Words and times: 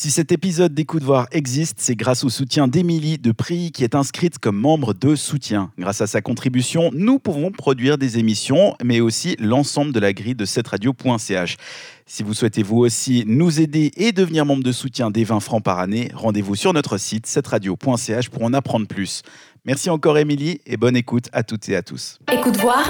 Si 0.00 0.12
cet 0.12 0.30
épisode 0.30 0.74
d'Écoute 0.74 1.02
Voir 1.02 1.26
existe, 1.32 1.78
c'est 1.80 1.96
grâce 1.96 2.22
au 2.22 2.28
soutien 2.28 2.68
d'Émilie 2.68 3.18
de 3.18 3.32
Prix 3.32 3.72
qui 3.72 3.82
est 3.82 3.96
inscrite 3.96 4.38
comme 4.38 4.56
membre 4.56 4.94
de 4.94 5.16
soutien. 5.16 5.72
Grâce 5.76 6.00
à 6.00 6.06
sa 6.06 6.20
contribution, 6.20 6.90
nous 6.94 7.18
pouvons 7.18 7.50
produire 7.50 7.98
des 7.98 8.16
émissions, 8.16 8.76
mais 8.84 9.00
aussi 9.00 9.34
l'ensemble 9.40 9.92
de 9.92 9.98
la 9.98 10.12
grille 10.12 10.36
de 10.36 10.44
cette 10.44 10.68
radio.ch. 10.68 11.56
Si 12.06 12.22
vous 12.22 12.32
souhaitez 12.32 12.62
vous 12.62 12.76
aussi 12.78 13.24
nous 13.26 13.60
aider 13.60 13.90
et 13.96 14.12
devenir 14.12 14.46
membre 14.46 14.62
de 14.62 14.70
soutien 14.70 15.10
des 15.10 15.24
20 15.24 15.40
francs 15.40 15.64
par 15.64 15.80
année, 15.80 16.12
rendez-vous 16.14 16.54
sur 16.54 16.72
notre 16.72 16.96
site 16.96 17.26
cetteradio.ch 17.26 18.28
pour 18.28 18.44
en 18.44 18.54
apprendre 18.54 18.86
plus. 18.86 19.22
Merci 19.64 19.90
encore 19.90 20.16
Émilie 20.16 20.60
et 20.64 20.76
bonne 20.76 20.94
écoute 20.94 21.28
à 21.32 21.42
toutes 21.42 21.68
et 21.70 21.74
à 21.74 21.82
tous. 21.82 22.20
Écoute 22.32 22.56
voir, 22.58 22.88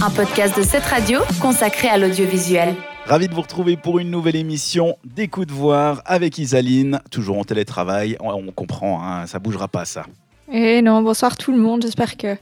un 0.00 0.10
podcast 0.10 0.56
de 0.56 0.62
cette 0.62 0.84
radio 0.84 1.18
consacré 1.40 1.88
à 1.88 1.98
l'audiovisuel. 1.98 2.76
Ravi 3.06 3.28
de 3.28 3.34
vous 3.34 3.42
retrouver 3.42 3.76
pour 3.76 3.98
une 3.98 4.10
nouvelle 4.10 4.34
émission 4.34 4.96
d'Écoute 5.04 5.50
Voir 5.50 6.00
avec 6.06 6.38
Isaline, 6.38 7.00
toujours 7.10 7.38
en 7.38 7.44
télétravail. 7.44 8.16
On 8.18 8.50
comprend, 8.50 9.04
hein, 9.04 9.26
ça 9.26 9.38
bougera 9.38 9.68
pas 9.68 9.84
ça. 9.84 10.06
Et 10.50 10.80
non, 10.80 11.02
bonsoir 11.02 11.36
tout 11.36 11.52
le 11.52 11.58
monde. 11.58 11.82
J'espère 11.82 12.16
que, 12.16 12.36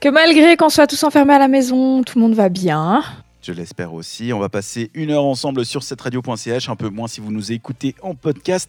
que 0.00 0.10
malgré 0.10 0.58
qu'on 0.58 0.68
soit 0.68 0.86
tous 0.86 1.02
enfermés 1.02 1.32
à 1.32 1.38
la 1.38 1.48
maison, 1.48 2.02
tout 2.02 2.18
le 2.18 2.24
monde 2.24 2.34
va 2.34 2.50
bien. 2.50 3.02
Je 3.46 3.52
l'espère 3.52 3.94
aussi. 3.94 4.32
On 4.32 4.40
va 4.40 4.48
passer 4.48 4.90
une 4.92 5.12
heure 5.12 5.22
ensemble 5.22 5.64
sur 5.64 5.84
cette 5.84 6.00
radio.ch, 6.00 6.68
un 6.68 6.74
peu 6.74 6.88
moins 6.88 7.06
si 7.06 7.20
vous 7.20 7.30
nous 7.30 7.52
écoutez 7.52 7.94
en 8.02 8.16
podcast. 8.16 8.68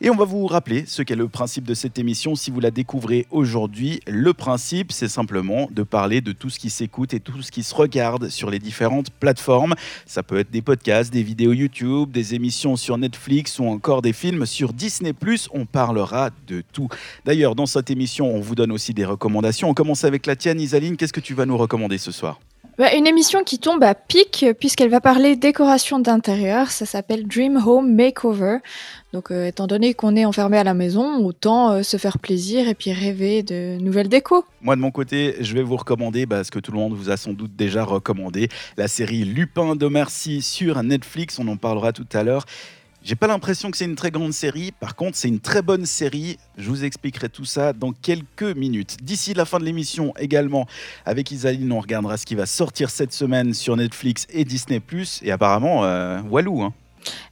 Et 0.00 0.10
on 0.10 0.14
va 0.14 0.24
vous 0.24 0.46
rappeler 0.46 0.84
ce 0.86 1.02
qu'est 1.02 1.16
le 1.16 1.26
principe 1.26 1.64
de 1.64 1.74
cette 1.74 1.98
émission 1.98 2.36
si 2.36 2.52
vous 2.52 2.60
la 2.60 2.70
découvrez 2.70 3.26
aujourd'hui. 3.32 3.98
Le 4.06 4.32
principe, 4.32 4.92
c'est 4.92 5.08
simplement 5.08 5.68
de 5.72 5.82
parler 5.82 6.20
de 6.20 6.30
tout 6.30 6.50
ce 6.50 6.60
qui 6.60 6.70
s'écoute 6.70 7.14
et 7.14 7.18
tout 7.18 7.42
ce 7.42 7.50
qui 7.50 7.64
se 7.64 7.74
regarde 7.74 8.28
sur 8.28 8.48
les 8.48 8.60
différentes 8.60 9.10
plateformes. 9.10 9.74
Ça 10.06 10.22
peut 10.22 10.38
être 10.38 10.52
des 10.52 10.62
podcasts, 10.62 11.12
des 11.12 11.24
vidéos 11.24 11.52
YouTube, 11.52 12.12
des 12.12 12.36
émissions 12.36 12.76
sur 12.76 12.98
Netflix 12.98 13.58
ou 13.58 13.64
encore 13.64 14.02
des 14.02 14.12
films 14.12 14.46
sur 14.46 14.72
Disney⁇ 14.72 15.14
On 15.52 15.66
parlera 15.66 16.30
de 16.46 16.62
tout. 16.72 16.86
D'ailleurs, 17.24 17.56
dans 17.56 17.66
cette 17.66 17.90
émission, 17.90 18.32
on 18.32 18.40
vous 18.40 18.54
donne 18.54 18.70
aussi 18.70 18.94
des 18.94 19.04
recommandations. 19.04 19.68
On 19.68 19.74
commence 19.74 20.04
avec 20.04 20.26
la 20.26 20.36
tienne, 20.36 20.60
Isaline. 20.60 20.96
Qu'est-ce 20.96 21.12
que 21.12 21.18
tu 21.18 21.34
vas 21.34 21.44
nous 21.44 21.58
recommander 21.58 21.98
ce 21.98 22.12
soir? 22.12 22.38
Bah, 22.78 22.94
une 22.94 23.06
émission 23.06 23.44
qui 23.44 23.58
tombe 23.58 23.82
à 23.84 23.94
pic 23.94 24.46
puisqu'elle 24.58 24.88
va 24.88 25.00
parler 25.00 25.36
décoration 25.36 25.98
d'intérieur. 25.98 26.70
Ça 26.70 26.86
s'appelle 26.86 27.26
Dream 27.26 27.62
Home 27.66 27.94
Makeover. 27.94 28.58
Donc, 29.12 29.30
euh, 29.30 29.46
étant 29.46 29.66
donné 29.66 29.92
qu'on 29.92 30.16
est 30.16 30.24
enfermé 30.24 30.56
à 30.56 30.64
la 30.64 30.72
maison, 30.72 31.24
autant 31.24 31.72
euh, 31.72 31.82
se 31.82 31.98
faire 31.98 32.18
plaisir 32.18 32.68
et 32.68 32.74
puis 32.74 32.92
rêver 32.92 33.42
de 33.42 33.76
nouvelles 33.78 34.08
décos. 34.08 34.46
Moi, 34.62 34.74
de 34.74 34.80
mon 34.80 34.90
côté, 34.90 35.36
je 35.40 35.52
vais 35.52 35.62
vous 35.62 35.76
recommander 35.76 36.24
bah, 36.24 36.44
ce 36.44 36.50
que 36.50 36.58
tout 36.58 36.72
le 36.72 36.78
monde 36.78 36.94
vous 36.94 37.10
a 37.10 37.18
sans 37.18 37.34
doute 37.34 37.54
déjà 37.54 37.84
recommandé 37.84 38.48
la 38.78 38.88
série 38.88 39.24
Lupin 39.24 39.76
de 39.76 39.86
Merci 39.86 40.40
sur 40.40 40.82
Netflix. 40.82 41.38
On 41.38 41.48
en 41.48 41.58
parlera 41.58 41.92
tout 41.92 42.08
à 42.14 42.22
l'heure. 42.22 42.46
J'ai 43.04 43.16
pas 43.16 43.26
l'impression 43.26 43.72
que 43.72 43.76
c'est 43.76 43.84
une 43.84 43.96
très 43.96 44.12
grande 44.12 44.32
série. 44.32 44.70
Par 44.78 44.94
contre, 44.94 45.16
c'est 45.16 45.26
une 45.26 45.40
très 45.40 45.60
bonne 45.60 45.86
série. 45.86 46.38
Je 46.56 46.68
vous 46.68 46.84
expliquerai 46.84 47.28
tout 47.28 47.44
ça 47.44 47.72
dans 47.72 47.90
quelques 47.90 48.42
minutes. 48.42 48.98
D'ici 49.02 49.34
la 49.34 49.44
fin 49.44 49.58
de 49.58 49.64
l'émission, 49.64 50.14
également, 50.18 50.66
avec 51.04 51.32
Isaline, 51.32 51.72
on 51.72 51.80
regardera 51.80 52.16
ce 52.16 52.24
qui 52.24 52.36
va 52.36 52.46
sortir 52.46 52.90
cette 52.90 53.12
semaine 53.12 53.54
sur 53.54 53.76
Netflix 53.76 54.28
et 54.30 54.44
Disney+. 54.44 54.80
Et 55.22 55.32
apparemment, 55.32 55.84
euh, 55.84 56.20
Walou. 56.30 56.62
Hein. 56.62 56.72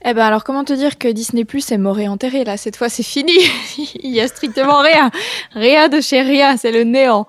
Eh 0.04 0.12
ben 0.12 0.24
alors 0.24 0.42
comment 0.42 0.64
te 0.64 0.72
dire 0.72 0.98
que 0.98 1.06
Disney 1.06 1.44
Plus 1.44 1.70
est 1.70 1.78
mort 1.78 2.00
et 2.00 2.08
enterré? 2.08 2.42
Là 2.42 2.56
cette 2.56 2.74
fois 2.74 2.88
c'est 2.88 3.04
fini 3.04 3.38
il 4.02 4.10
y 4.10 4.20
a 4.20 4.26
strictement 4.26 4.82
rien 4.82 5.12
rien 5.52 5.88
de 5.88 6.00
chez 6.00 6.22
rien 6.22 6.56
c'est 6.56 6.72
le 6.72 6.82
néant 6.82 7.28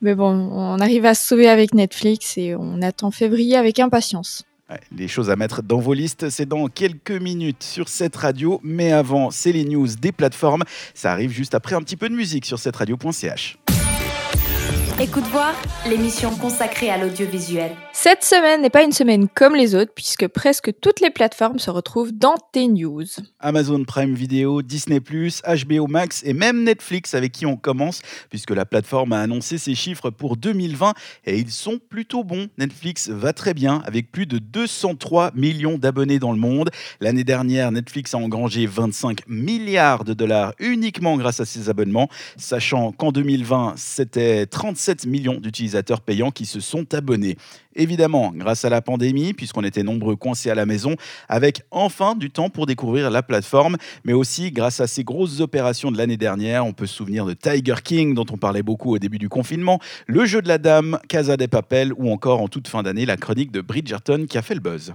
mais 0.00 0.14
bon 0.14 0.30
on 0.52 0.78
arrive 0.78 1.04
à 1.04 1.14
se 1.14 1.26
sauver 1.26 1.48
avec 1.48 1.74
Netflix 1.74 2.38
et 2.38 2.54
on 2.54 2.80
attend 2.80 3.10
février 3.10 3.56
avec 3.56 3.80
impatience 3.80 4.44
les 4.96 5.08
choses 5.08 5.30
à 5.30 5.36
mettre 5.36 5.62
dans 5.62 5.78
vos 5.78 5.94
listes, 5.94 6.30
c'est 6.30 6.46
dans 6.46 6.68
quelques 6.68 7.10
minutes 7.10 7.62
sur 7.62 7.88
cette 7.88 8.16
radio. 8.16 8.60
Mais 8.62 8.92
avant, 8.92 9.30
c'est 9.30 9.52
les 9.52 9.64
news 9.64 9.88
des 10.00 10.12
plateformes. 10.12 10.64
Ça 10.94 11.12
arrive 11.12 11.30
juste 11.30 11.54
après 11.54 11.74
un 11.74 11.82
petit 11.82 11.96
peu 11.96 12.08
de 12.08 12.14
musique 12.14 12.46
sur 12.46 12.58
cette 12.58 12.76
radio.ch. 12.76 13.58
Écoute 15.00 15.24
voir, 15.24 15.52
l'émission 15.88 16.30
consacrée 16.36 16.88
à 16.88 16.96
l'audiovisuel. 16.96 17.72
Cette 17.92 18.22
semaine 18.22 18.62
n'est 18.62 18.70
pas 18.70 18.84
une 18.84 18.92
semaine 18.92 19.26
comme 19.28 19.56
les 19.56 19.74
autres 19.74 19.90
puisque 19.92 20.28
presque 20.28 20.70
toutes 20.80 21.00
les 21.00 21.10
plateformes 21.10 21.58
se 21.58 21.68
retrouvent 21.70 22.12
dans 22.12 22.36
tes 22.52 22.68
news. 22.68 23.04
Amazon 23.40 23.82
Prime 23.84 24.14
Video, 24.14 24.62
Disney+, 24.62 25.00
HBO 25.00 25.86
Max 25.88 26.22
et 26.24 26.32
même 26.32 26.62
Netflix 26.62 27.14
avec 27.14 27.32
qui 27.32 27.44
on 27.44 27.56
commence 27.56 28.02
puisque 28.30 28.52
la 28.52 28.64
plateforme 28.64 29.12
a 29.12 29.20
annoncé 29.20 29.58
ses 29.58 29.74
chiffres 29.74 30.10
pour 30.10 30.36
2020 30.36 30.94
et 31.24 31.38
ils 31.38 31.50
sont 31.50 31.80
plutôt 31.88 32.22
bons. 32.22 32.46
Netflix 32.58 33.08
va 33.08 33.32
très 33.32 33.52
bien 33.52 33.82
avec 33.86 34.12
plus 34.12 34.26
de 34.26 34.38
203 34.38 35.32
millions 35.34 35.76
d'abonnés 35.76 36.20
dans 36.20 36.32
le 36.32 36.38
monde. 36.38 36.70
L'année 37.00 37.24
dernière, 37.24 37.72
Netflix 37.72 38.14
a 38.14 38.18
engrangé 38.18 38.66
25 38.66 39.26
milliards 39.26 40.04
de 40.04 40.14
dollars 40.14 40.54
uniquement 40.60 41.16
grâce 41.16 41.40
à 41.40 41.44
ses 41.44 41.68
abonnements, 41.68 42.08
sachant 42.36 42.92
qu'en 42.92 43.10
2020, 43.10 43.74
c'était 43.76 44.46
35 44.46 44.83
7 44.84 45.06
millions 45.06 45.40
d'utilisateurs 45.40 46.02
payants 46.02 46.30
qui 46.30 46.44
se 46.44 46.60
sont 46.60 46.92
abonnés. 46.92 47.36
Évidemment, 47.74 48.32
grâce 48.34 48.66
à 48.66 48.68
la 48.68 48.82
pandémie, 48.82 49.32
puisqu'on 49.32 49.64
était 49.64 49.82
nombreux 49.82 50.14
coincés 50.14 50.50
à 50.50 50.54
la 50.54 50.66
maison, 50.66 50.94
avec 51.28 51.62
enfin 51.70 52.14
du 52.14 52.30
temps 52.30 52.50
pour 52.50 52.66
découvrir 52.66 53.10
la 53.10 53.22
plateforme, 53.22 53.78
mais 54.04 54.12
aussi 54.12 54.50
grâce 54.50 54.80
à 54.80 54.86
ces 54.86 55.02
grosses 55.02 55.40
opérations 55.40 55.90
de 55.90 55.96
l'année 55.96 56.18
dernière. 56.18 56.66
On 56.66 56.74
peut 56.74 56.86
se 56.86 56.94
souvenir 56.94 57.24
de 57.24 57.32
Tiger 57.32 57.76
King, 57.82 58.14
dont 58.14 58.26
on 58.30 58.36
parlait 58.36 58.62
beaucoup 58.62 58.94
au 58.94 58.98
début 58.98 59.18
du 59.18 59.30
confinement, 59.30 59.80
le 60.06 60.26
jeu 60.26 60.42
de 60.42 60.48
la 60.48 60.58
dame, 60.58 60.98
Casa 61.08 61.38
des 61.38 61.48
Papel, 61.48 61.94
ou 61.96 62.12
encore 62.12 62.42
en 62.42 62.48
toute 62.48 62.68
fin 62.68 62.82
d'année, 62.82 63.06
la 63.06 63.16
chronique 63.16 63.50
de 63.52 63.62
Bridgerton 63.62 64.26
qui 64.28 64.36
a 64.36 64.42
fait 64.42 64.54
le 64.54 64.60
buzz. 64.60 64.92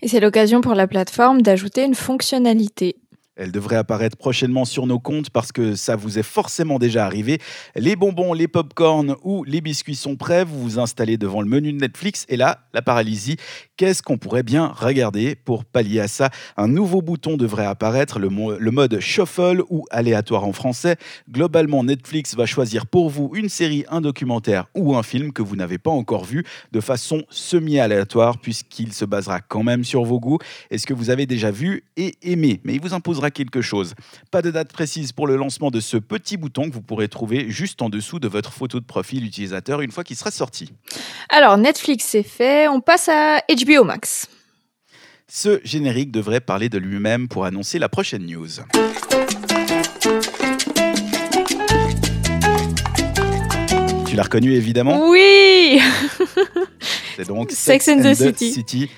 Et 0.00 0.08
c'est 0.08 0.20
l'occasion 0.20 0.62
pour 0.62 0.74
la 0.74 0.86
plateforme 0.86 1.42
d'ajouter 1.42 1.84
une 1.84 1.94
fonctionnalité 1.94 2.96
elle 3.38 3.52
devrait 3.52 3.76
apparaître 3.76 4.16
prochainement 4.16 4.64
sur 4.64 4.86
nos 4.86 4.98
comptes 4.98 5.30
parce 5.30 5.52
que 5.52 5.74
ça 5.74 5.96
vous 5.96 6.18
est 6.18 6.24
forcément 6.24 6.78
déjà 6.78 7.06
arrivé. 7.06 7.38
Les 7.76 7.96
bonbons, 7.96 8.32
les 8.32 8.48
pop-corn 8.48 9.14
ou 9.22 9.44
les 9.44 9.60
biscuits 9.60 9.94
sont 9.94 10.16
prêts. 10.16 10.44
Vous 10.44 10.60
vous 10.60 10.78
installez 10.78 11.16
devant 11.16 11.40
le 11.40 11.48
menu 11.48 11.72
de 11.72 11.78
Netflix 11.78 12.26
et 12.28 12.36
là, 12.36 12.58
la 12.74 12.82
paralysie. 12.82 13.36
Qu'est-ce 13.76 14.02
qu'on 14.02 14.18
pourrait 14.18 14.42
bien 14.42 14.66
regarder? 14.66 15.36
Pour 15.36 15.64
pallier 15.64 16.00
à 16.00 16.08
ça 16.08 16.30
Un 16.56 16.66
nouveau 16.66 17.00
bouton 17.00 17.36
devrait 17.36 17.64
apparaître, 17.64 18.18
le, 18.18 18.28
le 18.58 18.70
mode 18.70 18.98
shuffle 18.98 19.62
ou 19.70 19.84
aléatoire 19.90 20.44
en 20.44 20.52
français. 20.52 20.96
Globalement, 21.30 21.84
Netflix 21.84 22.34
va 22.34 22.44
choisir 22.44 22.86
pour 22.86 23.08
vous 23.08 23.30
une 23.34 23.48
série, 23.48 23.84
un 23.88 24.00
documentaire 24.00 24.66
ou 24.74 24.96
un 24.96 25.04
film 25.04 25.32
que 25.32 25.42
vous 25.42 25.54
n'avez 25.54 25.78
pas 25.78 25.92
encore 25.92 26.24
vu 26.24 26.44
de 26.72 26.80
façon 26.80 27.22
semi-aléatoire 27.30 28.38
puisqu'il 28.38 28.92
se 28.92 29.04
basera 29.04 29.40
quand 29.40 29.62
même 29.62 29.84
sur 29.84 30.04
vos 30.04 30.18
goûts 30.18 30.38
et 30.70 30.78
ce 30.78 30.86
que 30.86 30.94
vous 30.94 31.10
avez 31.10 31.26
déjà 31.26 31.52
vu 31.52 31.84
et 31.96 32.14
aimé. 32.22 32.60
Mais 32.64 32.74
il 32.74 32.80
vous 32.80 32.94
imposera 32.94 33.27
quelque 33.30 33.60
chose. 33.60 33.94
Pas 34.30 34.42
de 34.42 34.50
date 34.50 34.72
précise 34.72 35.12
pour 35.12 35.26
le 35.26 35.36
lancement 35.36 35.70
de 35.70 35.80
ce 35.80 35.96
petit 35.96 36.36
bouton 36.36 36.68
que 36.68 36.74
vous 36.74 36.82
pourrez 36.82 37.08
trouver 37.08 37.50
juste 37.50 37.82
en 37.82 37.88
dessous 37.88 38.18
de 38.18 38.28
votre 38.28 38.52
photo 38.52 38.80
de 38.80 38.84
profil 38.84 39.24
utilisateur 39.24 39.80
une 39.80 39.90
fois 39.90 40.04
qu'il 40.04 40.16
sera 40.16 40.30
sorti. 40.30 40.72
Alors 41.28 41.56
Netflix 41.58 42.04
c'est 42.08 42.22
fait, 42.22 42.68
on 42.68 42.80
passe 42.80 43.08
à 43.08 43.40
HBO 43.48 43.84
Max. 43.84 44.28
Ce 45.30 45.60
générique 45.62 46.10
devrait 46.10 46.40
parler 46.40 46.70
de 46.70 46.78
lui-même 46.78 47.28
pour 47.28 47.44
annoncer 47.44 47.78
la 47.78 47.90
prochaine 47.90 48.24
news. 48.24 48.48
Tu 54.06 54.16
l'as 54.16 54.22
reconnu 54.22 54.54
évidemment 54.54 55.08
Oui 55.10 55.80
C'est 57.16 57.26
donc 57.26 57.50
Sex, 57.50 57.88
and, 57.88 58.00
the, 58.00 58.14
City. 58.14 58.90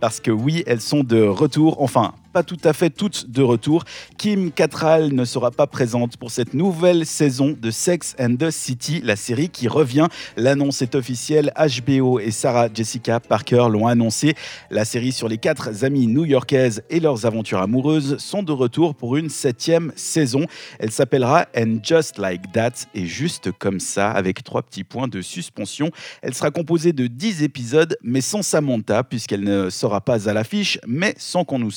Parce 0.00 0.20
que 0.20 0.30
oui, 0.30 0.62
elles 0.66 0.80
sont 0.80 1.02
de 1.02 1.22
retour, 1.22 1.80
enfin 1.80 2.12
tout 2.42 2.58
à 2.64 2.72
fait 2.72 2.90
toutes 2.90 3.30
de 3.30 3.42
retour. 3.42 3.84
Kim 4.16 4.50
Cattrall 4.50 5.12
ne 5.12 5.24
sera 5.24 5.50
pas 5.50 5.66
présente 5.66 6.16
pour 6.16 6.30
cette 6.30 6.54
nouvelle 6.54 7.06
saison 7.06 7.56
de 7.60 7.70
Sex 7.70 8.14
and 8.18 8.36
the 8.36 8.50
City, 8.50 9.00
la 9.02 9.16
série 9.16 9.48
qui 9.48 9.68
revient. 9.68 10.08
L'annonce 10.36 10.82
est 10.82 10.94
officielle. 10.94 11.52
HBO 11.56 12.18
et 12.18 12.30
Sarah 12.30 12.68
Jessica 12.72 13.20
Parker 13.20 13.66
l'ont 13.70 13.86
annoncé. 13.86 14.34
La 14.70 14.84
série 14.84 15.12
sur 15.12 15.28
les 15.28 15.38
quatre 15.38 15.84
amies 15.84 16.06
new-yorkaises 16.06 16.82
et 16.90 17.00
leurs 17.00 17.26
aventures 17.26 17.60
amoureuses 17.60 18.18
sont 18.18 18.42
de 18.42 18.52
retour 18.52 18.94
pour 18.94 19.16
une 19.16 19.28
septième 19.28 19.92
saison. 19.96 20.46
Elle 20.78 20.90
s'appellera 20.90 21.46
And 21.56 21.78
Just 21.82 22.18
Like 22.18 22.52
That 22.52 22.72
et 22.94 23.06
juste 23.06 23.52
comme 23.52 23.80
ça, 23.80 24.10
avec 24.10 24.44
trois 24.44 24.62
petits 24.62 24.84
points 24.84 25.08
de 25.08 25.20
suspension. 25.22 25.90
Elle 26.22 26.34
sera 26.34 26.50
composée 26.50 26.92
de 26.92 27.06
10 27.06 27.42
épisodes, 27.42 27.96
mais 28.02 28.20
sans 28.20 28.42
Samantha, 28.42 29.04
puisqu'elle 29.04 29.44
ne 29.44 29.70
sera 29.70 30.00
pas 30.00 30.28
à 30.28 30.32
l'affiche, 30.32 30.78
mais 30.86 31.14
sans 31.18 31.44
qu'on 31.44 31.58
nous, 31.58 31.70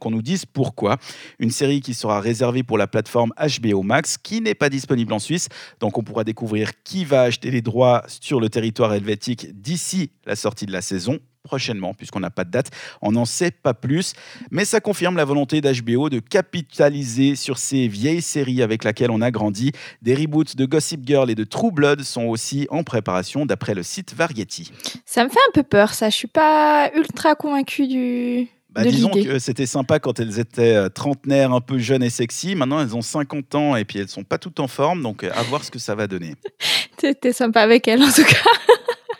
qu'on 0.00 0.10
nous 0.10 0.22
dise 0.22 0.46
pourquoi. 0.46 0.96
Une 1.38 1.50
série 1.50 1.80
qui 1.80 1.94
sera 1.94 2.20
réservée 2.20 2.64
pour 2.64 2.78
la 2.78 2.88
plateforme 2.88 3.32
HBO 3.38 3.82
Max, 3.82 4.18
qui 4.18 4.40
n'est 4.40 4.56
pas 4.56 4.68
disponible 4.68 5.12
en 5.12 5.20
Suisse. 5.20 5.48
Donc 5.78 5.96
on 5.96 6.02
pourra 6.02 6.24
découvrir 6.24 6.72
qui 6.82 7.04
va 7.04 7.22
acheter 7.22 7.52
les 7.52 7.62
droits 7.62 8.02
sur 8.08 8.40
le 8.40 8.48
territoire 8.48 8.92
helvétique 8.92 9.60
d'ici 9.60 10.10
la 10.26 10.34
sortie 10.34 10.66
de 10.66 10.72
la 10.72 10.82
saison 10.82 11.20
prochainement, 11.42 11.94
puisqu'on 11.94 12.20
n'a 12.20 12.30
pas 12.30 12.44
de 12.44 12.50
date. 12.50 12.70
On 13.02 13.12
n'en 13.12 13.24
sait 13.24 13.50
pas 13.50 13.74
plus, 13.74 14.12
mais 14.50 14.64
ça 14.64 14.80
confirme 14.80 15.16
la 15.16 15.24
volonté 15.24 15.60
d'HBO 15.60 16.10
de 16.10 16.18
capitaliser 16.20 17.34
sur 17.34 17.58
ces 17.58 17.88
vieilles 17.88 18.22
séries 18.22 18.62
avec 18.62 18.84
lesquelles 18.84 19.10
on 19.10 19.20
a 19.20 19.30
grandi. 19.30 19.72
Des 20.02 20.14
reboots 20.14 20.56
de 20.56 20.64
Gossip 20.64 21.06
Girl 21.06 21.30
et 21.30 21.34
de 21.34 21.44
True 21.44 21.72
Blood 21.72 22.02
sont 22.02 22.24
aussi 22.24 22.66
en 22.70 22.82
préparation, 22.84 23.46
d'après 23.46 23.74
le 23.74 23.82
site 23.82 24.14
Variety. 24.14 24.70
Ça 25.04 25.24
me 25.24 25.30
fait 25.30 25.40
un 25.48 25.52
peu 25.52 25.62
peur, 25.62 25.94
ça. 25.94 26.10
Je 26.10 26.16
suis 26.16 26.28
pas 26.28 26.90
ultra 26.94 27.34
convaincue 27.34 27.88
du, 27.88 28.48
bah, 28.72 28.84
disons 28.84 29.10
que 29.10 29.38
c'était 29.38 29.66
sympa 29.66 29.98
quand 29.98 30.20
elles 30.20 30.38
étaient 30.38 30.76
euh, 30.76 30.88
trentenaires, 30.88 31.52
un 31.52 31.60
peu 31.60 31.78
jeunes 31.78 32.02
et 32.02 32.10
sexy. 32.10 32.54
Maintenant, 32.54 32.80
elles 32.80 32.94
ont 32.94 33.02
50 33.02 33.54
ans 33.56 33.76
et 33.76 33.84
puis 33.84 33.98
elles 33.98 34.08
sont 34.08 34.22
pas 34.22 34.38
toutes 34.38 34.60
en 34.60 34.68
forme. 34.68 35.02
Donc, 35.02 35.24
euh, 35.24 35.30
à 35.34 35.42
voir 35.42 35.64
ce 35.64 35.70
que 35.70 35.78
ça 35.78 35.94
va 35.94 36.06
donner. 36.06 36.34
T'étais 36.96 37.32
sympa 37.32 37.62
avec 37.62 37.88
elles, 37.88 38.02
en 38.02 38.12
tout 38.12 38.24
cas. 38.24 38.50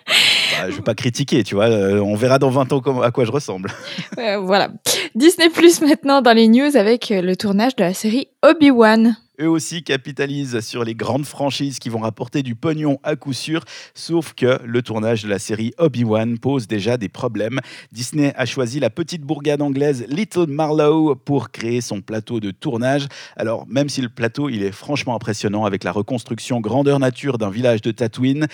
bah, 0.07 0.71
je 0.71 0.77
vais 0.77 0.83
pas 0.83 0.95
critiquer, 0.95 1.43
tu 1.43 1.57
vois. 1.57 1.67
Euh, 1.67 1.99
on 1.99 2.15
verra 2.15 2.39
dans 2.39 2.51
20 2.51 2.73
ans 2.73 3.01
à 3.01 3.11
quoi 3.11 3.25
je 3.25 3.33
ressemble. 3.33 3.73
voilà. 4.43 4.71
Disney 5.17 5.49
Plus 5.51 5.81
maintenant 5.81 6.23
dans 6.23 6.33
les 6.33 6.47
news 6.47 6.77
avec 6.77 7.09
le 7.11 7.35
tournage 7.35 7.75
de 7.75 7.83
la 7.83 7.95
série 7.95 8.29
Obi-Wan. 8.43 9.17
Eux 9.41 9.49
aussi 9.49 9.83
capitalisent 9.83 10.61
sur 10.61 10.85
les 10.85 10.95
grandes 10.95 11.25
franchises 11.25 11.79
qui 11.79 11.89
vont 11.89 12.01
rapporter 12.01 12.43
du 12.43 12.55
pognon 12.55 12.99
à 13.03 13.17
coup 13.17 13.33
sûr, 13.33 13.65
sauf 13.95 14.35
que 14.35 14.61
le 14.67 14.83
tournage 14.83 15.23
de 15.23 15.29
la 15.29 15.39
série 15.39 15.73
Obi-Wan 15.79 16.39
pose 16.39 16.67
déjà 16.67 16.99
des 16.99 17.09
problèmes. 17.09 17.61
Disney 17.91 18.35
a 18.37 18.45
choisi 18.45 18.81
la 18.81 18.91
petite 18.91 19.23
bourgade 19.23 19.63
anglaise 19.63 20.05
Little 20.09 20.47
Marlow 20.49 21.15
pour 21.15 21.51
créer 21.51 21.81
son 21.81 22.03
plateau 22.03 22.39
de 22.39 22.51
tournage. 22.51 23.07
Alors, 23.35 23.67
même 23.67 23.89
si 23.89 24.03
le 24.03 24.11
plateau 24.11 24.51
il 24.51 24.63
est 24.63 24.73
franchement 24.73 25.15
impressionnant 25.15 25.65
avec 25.65 25.85
la 25.85 25.93
reconstruction 25.93 26.61
grandeur 26.61 26.99
nature 26.99 27.39
d'un 27.39 27.51
village 27.51 27.81
de 27.81 27.93
Tatooine, 27.93 28.47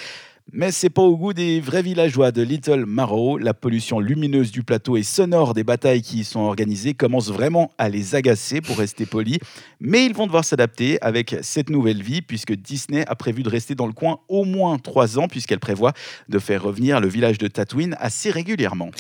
mais 0.53 0.71
c'est 0.71 0.91
pas 0.91 1.03
au 1.03 1.17
goût 1.17 1.33
des 1.33 1.61
vrais 1.61 1.83
villageois 1.83 2.31
de 2.31 2.41
Little 2.41 2.87
Marrow. 2.87 3.37
La 3.37 3.53
pollution 3.53 3.99
lumineuse 3.99 4.53
du 4.53 4.63
plateau 4.63 4.97
et 4.97 5.03
sonore 5.03 5.55
des 5.55 5.65
batailles 5.65 6.03
qui 6.03 6.21
y 6.21 6.25
sont 6.25 6.41
organisées 6.41 6.95
commence 6.95 7.31
vraiment 7.31 7.73
à 7.79 7.89
les 7.89 8.15
agacer, 8.15 8.61
pour 8.61 8.79
rester 8.79 9.07
poli. 9.07 9.39
Mais 9.81 10.07
ils 10.07 10.15
vont 10.15 10.27
devoir 10.27 10.45
s'adapter 10.45 11.03
avec 11.03 11.37
cette 11.43 11.69
nouvelle 11.69 12.03
vie, 12.03 12.23
puisque 12.23 12.53
Disney 12.53 13.05
a 13.09 13.15
prévu 13.17 13.43
de 13.43 13.49
rester 13.49 13.75
dans 13.75 13.87
le 13.87 13.93
coin 13.93 14.21
au 14.29 14.45
moins 14.45 14.79
trois 14.79 15.19
ans, 15.19 15.27
puisqu'elle 15.27 15.59
prévoit 15.59 15.93
de 16.29 16.39
faire 16.39 16.63
revenir 16.63 17.01
le 17.01 17.09
village 17.09 17.39
de 17.39 17.49
Tatooine 17.49 17.97
assez 17.99 18.31
régulièrement. 18.31 18.91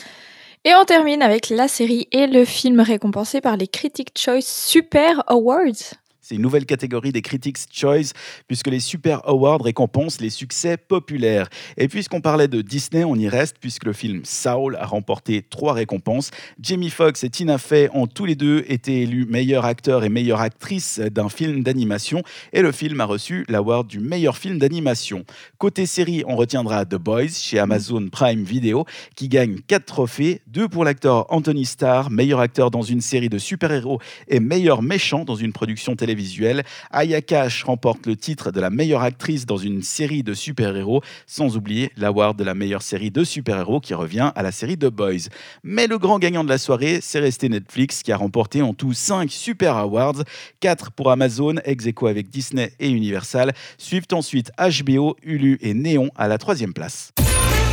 Et 0.64 0.74
on 0.74 0.84
termine 0.84 1.22
avec 1.22 1.48
la 1.48 1.68
série 1.68 2.08
et 2.10 2.26
le 2.26 2.44
film 2.44 2.80
récompensé 2.80 3.40
par 3.40 3.56
les 3.56 3.68
Critic 3.68 4.08
Choice 4.18 4.42
Super 4.42 5.22
Awards. 5.28 5.94
C'est 6.28 6.34
une 6.34 6.42
nouvelle 6.42 6.66
catégorie 6.66 7.12
des 7.12 7.22
Critics' 7.22 7.68
Choice, 7.72 8.12
puisque 8.48 8.66
les 8.66 8.80
Super 8.80 9.20
Awards 9.28 9.62
récompensent 9.62 10.20
les 10.20 10.30
succès 10.30 10.76
populaires. 10.76 11.48
Et 11.76 11.86
puisqu'on 11.86 12.20
parlait 12.20 12.48
de 12.48 12.62
Disney, 12.62 13.04
on 13.04 13.14
y 13.14 13.28
reste, 13.28 13.58
puisque 13.60 13.84
le 13.84 13.92
film 13.92 14.22
Saul 14.24 14.74
a 14.74 14.86
remporté 14.86 15.42
trois 15.42 15.72
récompenses. 15.72 16.32
Jamie 16.60 16.90
Foxx 16.90 17.22
et 17.22 17.30
Tina 17.30 17.58
Fey 17.58 17.88
ont 17.94 18.08
tous 18.08 18.24
les 18.24 18.34
deux 18.34 18.64
été 18.66 19.02
élus 19.02 19.24
meilleur 19.26 19.66
acteur 19.66 20.02
et 20.02 20.08
meilleure 20.08 20.40
actrice 20.40 20.98
d'un 20.98 21.28
film 21.28 21.62
d'animation, 21.62 22.24
et 22.52 22.60
le 22.60 22.72
film 22.72 23.00
a 23.00 23.04
reçu 23.04 23.44
l'award 23.48 23.86
du 23.86 24.00
meilleur 24.00 24.36
film 24.36 24.58
d'animation. 24.58 25.24
Côté 25.58 25.86
série, 25.86 26.24
on 26.26 26.34
retiendra 26.34 26.86
The 26.86 26.96
Boys 26.96 27.34
chez 27.38 27.60
Amazon 27.60 28.08
Prime 28.08 28.42
Video, 28.42 28.84
qui 29.14 29.28
gagne 29.28 29.60
quatre 29.68 29.84
trophées, 29.84 30.42
deux 30.48 30.66
pour 30.66 30.82
l'acteur 30.82 31.32
Anthony 31.32 31.66
Starr, 31.66 32.10
meilleur 32.10 32.40
acteur 32.40 32.72
dans 32.72 32.82
une 32.82 33.00
série 33.00 33.28
de 33.28 33.38
super-héros 33.38 34.00
et 34.26 34.40
meilleur 34.40 34.82
méchant 34.82 35.24
dans 35.24 35.36
une 35.36 35.52
production 35.52 35.94
télévisée 35.94 36.15
visuel. 36.16 36.64
Aya 36.90 37.20
Cash 37.22 37.62
remporte 37.62 38.06
le 38.06 38.16
titre 38.16 38.50
de 38.50 38.60
la 38.60 38.70
meilleure 38.70 39.02
actrice 39.02 39.46
dans 39.46 39.56
une 39.56 39.82
série 39.82 40.24
de 40.24 40.34
super-héros, 40.34 41.02
sans 41.26 41.56
oublier 41.56 41.92
l'award 41.96 42.36
de 42.36 42.42
la 42.42 42.54
meilleure 42.54 42.82
série 42.82 43.12
de 43.12 43.22
super-héros 43.22 43.80
qui 43.80 43.94
revient 43.94 44.32
à 44.34 44.42
la 44.42 44.50
série 44.50 44.76
The 44.76 44.86
Boys. 44.86 45.28
Mais 45.62 45.86
le 45.86 45.98
grand 45.98 46.18
gagnant 46.18 46.42
de 46.42 46.48
la 46.48 46.58
soirée, 46.58 46.98
c'est 47.00 47.20
resté 47.20 47.48
Netflix 47.48 48.02
qui 48.02 48.10
a 48.10 48.16
remporté 48.16 48.62
en 48.62 48.74
tout 48.74 48.92
5 48.92 49.30
Super 49.30 49.76
Awards, 49.76 50.24
4 50.60 50.90
pour 50.90 51.10
Amazon, 51.12 51.54
ex 51.64 51.86
avec 52.06 52.28
Disney 52.28 52.72
et 52.80 52.90
Universal. 52.90 53.52
Suivent 53.78 54.06
ensuite 54.12 54.50
HBO, 54.58 55.16
Hulu 55.22 55.58
et 55.60 55.74
Néon 55.74 56.10
à 56.16 56.26
la 56.26 56.38
troisième 56.38 56.72
place. 56.72 57.12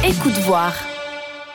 Écoute 0.05 0.37
voir. 0.43 0.73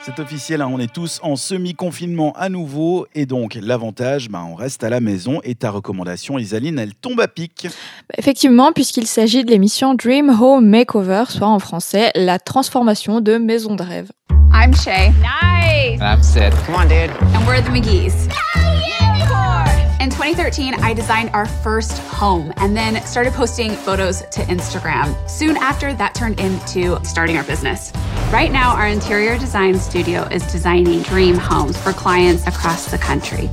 C'est 0.08 0.22
officiel, 0.22 0.62
hein, 0.62 0.70
on 0.72 0.78
est 0.78 0.90
tous 0.90 1.20
en 1.22 1.36
semi-confinement 1.36 2.32
à 2.34 2.48
nouveau. 2.48 3.06
Et 3.14 3.26
donc, 3.26 3.58
l'avantage, 3.60 4.30
bah, 4.30 4.42
on 4.48 4.54
reste 4.54 4.82
à 4.82 4.88
la 4.88 5.00
maison. 5.00 5.40
Et 5.44 5.54
ta 5.54 5.70
recommandation, 5.70 6.38
Isaline, 6.38 6.78
elle 6.78 6.94
tombe 6.94 7.20
à 7.20 7.28
pic. 7.28 7.66
Bah, 7.66 8.14
effectivement, 8.16 8.72
puisqu'il 8.72 9.06
s'agit 9.06 9.44
de 9.44 9.50
l'émission 9.50 9.92
Dream 9.94 10.30
Home 10.30 10.66
Makeover, 10.66 11.24
soit 11.28 11.48
en 11.48 11.58
français, 11.58 12.10
la 12.14 12.38
transformation 12.38 13.20
de 13.20 13.36
maison 13.36 13.74
de 13.74 13.82
rêve. 13.82 14.10
I'm 14.50 14.74
Shay. 14.74 15.12
Nice. 15.20 16.00
I'm 16.00 16.22
Sid. 16.22 16.54
Come 16.64 16.76
on, 16.76 16.88
dude. 16.88 17.10
And 17.34 17.46
we're 17.46 17.60
the 17.60 17.68
McGee's. 17.68 18.28
In 20.08 20.12
2013, 20.12 20.72
I 20.82 20.94
designed 20.94 21.28
our 21.34 21.44
first 21.44 21.98
home 21.98 22.50
and 22.56 22.74
then 22.74 23.04
started 23.04 23.34
posting 23.34 23.72
photos 23.72 24.20
to 24.20 24.40
Instagram. 24.44 25.28
Soon 25.28 25.58
after, 25.58 25.92
that 25.92 26.14
turned 26.14 26.40
into 26.40 26.98
starting 27.04 27.36
our 27.36 27.44
business. 27.44 27.92
Right 28.32 28.50
now, 28.50 28.74
our 28.74 28.88
interior 28.88 29.36
design 29.36 29.78
studio 29.78 30.22
is 30.28 30.50
designing 30.50 31.02
dream 31.02 31.34
homes 31.34 31.76
for 31.76 31.92
clients 31.92 32.46
across 32.46 32.90
the 32.90 32.96
country. 32.96 33.50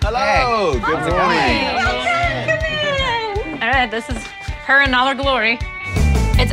Hello, 0.00 0.72
good 0.72 0.80
morning. 0.80 1.10
Welcome, 1.10 1.18
come 1.18 1.32
in. 3.52 3.62
All 3.62 3.68
right, 3.68 3.90
this 3.90 4.08
is 4.08 4.16
her 4.64 4.80
in 4.80 4.94
all 4.94 5.06
her 5.06 5.14
glory. 5.14 5.58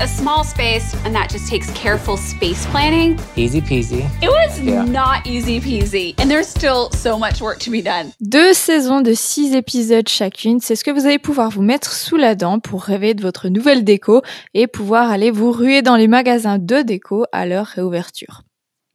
A 0.01 0.07
small 0.07 0.45
space, 0.45 0.95
and 1.03 1.13
that 1.13 1.27
just 1.29 1.49
takes 1.49 1.69
careful 1.71 2.15
space 2.15 2.65
planning. 2.67 3.19
Easy 3.35 3.59
peasy. 3.59 4.05
It 4.21 4.29
was 4.29 4.57
yeah. 4.61 4.85
not 4.85 5.27
easy 5.27 5.59
peasy, 5.59 6.15
and 6.21 6.29
there's 6.29 6.47
still 6.47 6.89
so 6.91 7.19
much 7.19 7.41
work 7.41 7.59
to 7.59 7.69
be 7.69 7.81
done. 7.81 8.13
Deux 8.21 8.53
saisons 8.53 9.01
de 9.01 9.13
six 9.13 9.53
épisodes 9.53 10.07
chacune, 10.07 10.61
c'est 10.61 10.77
ce 10.77 10.85
que 10.85 10.91
vous 10.91 11.05
allez 11.05 11.19
pouvoir 11.19 11.49
vous 11.49 11.63
mettre 11.63 11.91
sous 11.91 12.15
la 12.15 12.35
dent 12.35 12.59
pour 12.59 12.83
rêver 12.83 13.13
de 13.13 13.21
votre 13.21 13.49
nouvelle 13.49 13.83
déco 13.83 14.21
et 14.53 14.67
pouvoir 14.67 15.11
aller 15.11 15.31
vous 15.31 15.51
ruer 15.51 15.81
dans 15.81 15.97
les 15.97 16.07
magasins 16.07 16.59
de 16.59 16.81
déco 16.81 17.25
à 17.33 17.45
leur 17.45 17.65
réouverture. 17.65 18.43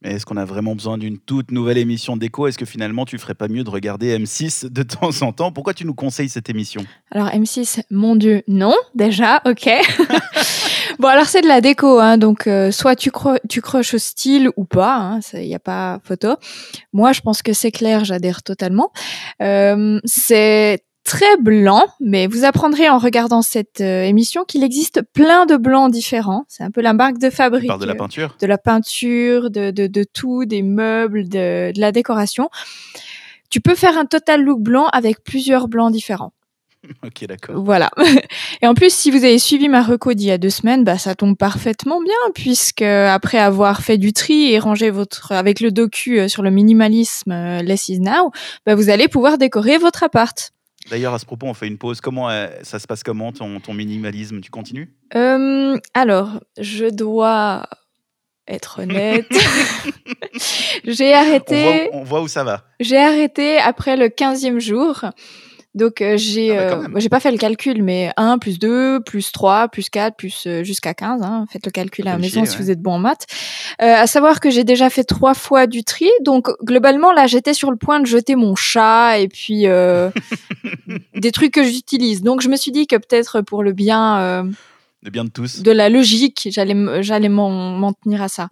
Est-ce 0.03 0.25
qu'on 0.25 0.37
a 0.37 0.45
vraiment 0.45 0.73
besoin 0.73 0.97
d'une 0.97 1.19
toute 1.19 1.51
nouvelle 1.51 1.77
émission 1.77 2.17
d'écho 2.17 2.47
Est-ce 2.47 2.57
que 2.57 2.65
finalement 2.65 3.05
tu 3.05 3.19
ferais 3.19 3.33
pas 3.33 3.47
mieux 3.47 3.63
de 3.63 3.69
regarder 3.69 4.17
M6 4.17 4.69
de 4.69 4.83
temps 4.83 5.21
en 5.21 5.31
temps? 5.31 5.51
Pourquoi 5.51 5.75
tu 5.75 5.85
nous 5.85 5.95
conseilles 5.95 6.29
cette 6.29 6.49
émission? 6.49 6.83
Alors 7.11 7.29
M6, 7.29 7.81
mon 7.91 8.15
Dieu, 8.15 8.41
non, 8.47 8.75
déjà, 8.95 9.41
ok. 9.45 9.69
bon 10.99 11.07
alors 11.07 11.25
c'est 11.25 11.41
de 11.41 11.47
la 11.47 11.61
déco, 11.61 11.99
hein, 11.99 12.17
donc 12.17 12.47
euh, 12.47 12.71
soit 12.71 12.95
tu, 12.95 13.11
tu 13.49 13.61
croches 13.61 13.93
au 13.93 13.97
style 13.97 14.49
ou 14.57 14.65
pas, 14.65 15.19
il 15.33 15.37
hein, 15.37 15.41
n'y 15.41 15.55
a 15.55 15.59
pas 15.59 15.99
photo. 16.03 16.35
Moi 16.93 17.13
je 17.13 17.21
pense 17.21 17.41
que 17.41 17.53
c'est 17.53 17.71
clair, 17.71 18.05
j'adhère 18.05 18.43
totalement. 18.43 18.91
Euh, 19.41 19.99
c'est 20.05 20.83
très 21.05 21.37
blanc, 21.37 21.85
mais 21.99 22.27
vous 22.27 22.43
apprendrez 22.43 22.89
en 22.89 22.97
regardant 22.97 23.41
cette 23.41 23.79
euh, 23.79 24.03
émission 24.03 24.43
qu'il 24.43 24.63
existe 24.63 25.01
plein 25.13 25.45
de 25.45 25.55
blancs 25.55 25.91
différents. 25.91 26.45
C'est 26.47 26.63
un 26.63 26.71
peu 26.71 26.81
la 26.81 26.93
marque 26.93 27.19
de 27.19 27.29
fabrique. 27.29 27.71
de 27.79 27.85
la 27.85 27.95
peinture? 27.95 28.35
De 28.41 28.47
la 28.47 28.57
peinture, 28.57 29.51
de, 29.51 29.71
de, 29.71 29.87
de 29.87 30.03
tout, 30.03 30.45
des 30.45 30.63
meubles, 30.63 31.29
de, 31.29 31.71
de 31.71 31.79
la 31.79 31.91
décoration. 31.91 32.49
Tu 33.51 33.61
peux 33.61 33.75
faire 33.75 33.97
un 33.97 34.05
total 34.05 34.41
look 34.41 34.59
blanc 34.59 34.87
avec 34.91 35.23
plusieurs 35.23 35.67
blancs 35.67 35.91
différents. 35.91 36.33
Ok, 37.05 37.25
d'accord. 37.27 37.61
Voilà. 37.63 37.89
Et 38.61 38.67
en 38.67 38.73
plus, 38.73 38.93
si 38.93 39.11
vous 39.11 39.23
avez 39.23 39.39
suivi 39.39 39.69
ma 39.69 39.83
reco 39.83 40.13
d'il 40.13 40.27
y 40.27 40.31
a 40.31 40.37
deux 40.37 40.49
semaines, 40.49 40.83
bah, 40.83 40.97
ça 40.97 41.15
tombe 41.15 41.37
parfaitement 41.37 42.01
bien, 42.01 42.13
puisque 42.33 42.81
après 42.81 43.37
avoir 43.37 43.81
fait 43.81 43.97
du 43.97 44.13
tri 44.13 44.51
et 44.51 44.59
rangé 44.59 44.89
votre, 44.89 45.31
avec 45.31 45.59
le 45.59 45.71
docu 45.71 46.19
euh, 46.19 46.27
sur 46.27 46.43
le 46.43 46.51
minimalisme 46.51 47.31
euh, 47.31 47.61
Less 47.61 47.89
is 47.89 47.99
Now, 47.99 48.31
bah, 48.65 48.75
vous 48.75 48.89
allez 48.89 49.07
pouvoir 49.07 49.37
décorer 49.37 49.77
votre 49.77 50.03
appart. 50.03 50.51
D'ailleurs, 50.89 51.13
à 51.13 51.19
ce 51.19 51.25
propos, 51.25 51.47
on 51.47 51.53
fait 51.53 51.67
une 51.67 51.77
pause. 51.77 51.99
Comment 51.99 52.29
euh, 52.29 52.47
ça 52.61 52.77
se 52.79 52.85
passe 52.85 53.03
comment 53.03 53.31
ton, 53.31 53.59
ton 53.59 53.73
minimalisme? 53.73 54.39
Tu 54.41 54.51
continues? 54.51 54.93
Euh, 55.15 55.77
Alors, 55.93 56.39
je 56.59 56.85
dois 56.85 57.67
être 58.47 58.81
honnête. 58.81 59.25
j'ai 60.85 61.13
arrêté. 61.13 61.89
On 61.91 61.97
voit, 61.97 62.01
on 62.01 62.03
voit, 62.03 62.21
où 62.21 62.27
ça 62.27 62.43
va. 62.43 62.65
J'ai 62.79 62.97
arrêté 62.97 63.57
après 63.57 63.97
le 63.97 64.07
15e 64.09 64.59
jour. 64.59 65.05
Donc 65.75 66.01
euh, 66.01 66.15
j'ai 66.15 66.57
ah 66.57 66.79
euh, 66.79 66.87
j'ai 66.95 67.09
pas 67.09 67.19
fait 67.19 67.31
le 67.31 67.37
calcul, 67.37 67.83
mais 67.83 68.11
1 68.15 68.37
plus 68.37 68.59
2 68.59 69.01
plus 69.01 69.33
3 69.33 69.67
plus 69.67 69.89
4 69.89 70.15
plus 70.15 70.45
euh, 70.47 70.63
jusqu'à 70.63 70.93
15. 70.93 71.21
Hein. 71.21 71.45
Faites 71.51 71.65
le 71.65 71.71
calcul 71.71 72.07
à 72.07 72.13
la 72.13 72.17
maison 72.17 72.45
si 72.45 72.57
vous 72.57 72.71
êtes 72.71 72.81
bon 72.81 72.93
en 72.93 72.99
maths. 72.99 73.27
à 73.79 74.07
savoir 74.07 74.39
que 74.39 74.49
j'ai 74.49 74.63
déjà 74.63 74.89
fait 74.89 75.03
trois 75.03 75.33
fois 75.33 75.67
du 75.67 75.83
tri, 75.83 76.09
donc 76.21 76.49
globalement 76.63 77.11
là 77.11 77.27
j'étais 77.27 77.53
sur 77.53 77.71
le 77.71 77.77
point 77.77 77.99
de 77.99 78.05
jeter 78.05 78.37
mon 78.37 78.55
chat 78.55 79.19
et 79.19 79.27
puis 79.27 79.65
des 81.13 81.31
trucs 81.33 81.51
que 81.51 81.63
j'utilise. 81.63 82.23
Donc 82.23 82.41
je 82.41 82.47
me 82.47 82.55
suis 82.55 82.71
dit 82.71 82.87
que 82.87 82.95
peut-être 82.95 83.41
pour 83.41 83.61
le 83.61 83.73
bien 83.73 84.45
le 85.03 85.11
bien 85.11 85.25
de 85.25 85.29
tous. 85.29 85.61
De 85.61 85.71
la 85.71 85.89
logique, 85.89 86.47
j'allais 86.51 87.03
j'allais 87.03 87.29
m'en 87.29 87.91
tenir 88.01 88.21
à 88.21 88.29
ça. 88.29 88.47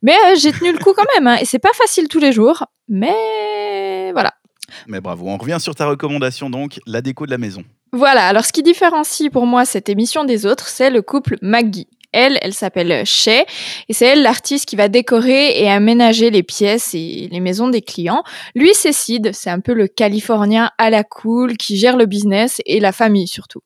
Mais 0.00 0.14
j'ai 0.36 0.52
tenu 0.52 0.70
le 0.70 0.78
coup 0.78 0.94
quand 0.94 1.04
même, 1.16 1.26
hein, 1.26 1.38
et 1.40 1.44
c'est 1.44 1.58
pas 1.58 1.72
facile 1.74 2.06
tous 2.06 2.20
les 2.20 2.30
jours, 2.30 2.66
mais 2.88 4.12
voilà. 4.12 4.37
Mais 4.86 5.00
bravo, 5.00 5.28
on 5.28 5.36
revient 5.36 5.58
sur 5.60 5.74
ta 5.74 5.86
recommandation 5.86 6.50
donc, 6.50 6.80
la 6.86 7.00
déco 7.00 7.26
de 7.26 7.30
la 7.30 7.38
maison. 7.38 7.64
Voilà, 7.92 8.26
alors 8.26 8.44
ce 8.44 8.52
qui 8.52 8.62
différencie 8.62 9.30
pour 9.30 9.46
moi 9.46 9.64
cette 9.64 9.88
émission 9.88 10.24
des 10.24 10.44
autres, 10.44 10.68
c'est 10.68 10.90
le 10.90 11.02
couple 11.02 11.36
Maggie. 11.40 11.88
Elle, 12.12 12.38
elle 12.40 12.54
s'appelle 12.54 13.04
Shay 13.04 13.44
et 13.88 13.92
c'est 13.92 14.06
elle 14.06 14.22
l'artiste 14.22 14.66
qui 14.66 14.76
va 14.76 14.88
décorer 14.88 15.60
et 15.60 15.70
aménager 15.70 16.30
les 16.30 16.42
pièces 16.42 16.94
et 16.94 17.28
les 17.30 17.40
maisons 17.40 17.68
des 17.68 17.82
clients. 17.82 18.22
Lui, 18.54 18.70
c'est 18.72 18.94
Sid, 18.94 19.32
c'est 19.34 19.50
un 19.50 19.60
peu 19.60 19.74
le 19.74 19.88
Californien 19.88 20.70
à 20.78 20.88
la 20.88 21.04
cool 21.04 21.58
qui 21.58 21.76
gère 21.76 21.98
le 21.98 22.06
business 22.06 22.62
et 22.64 22.80
la 22.80 22.92
famille 22.92 23.28
surtout. 23.28 23.60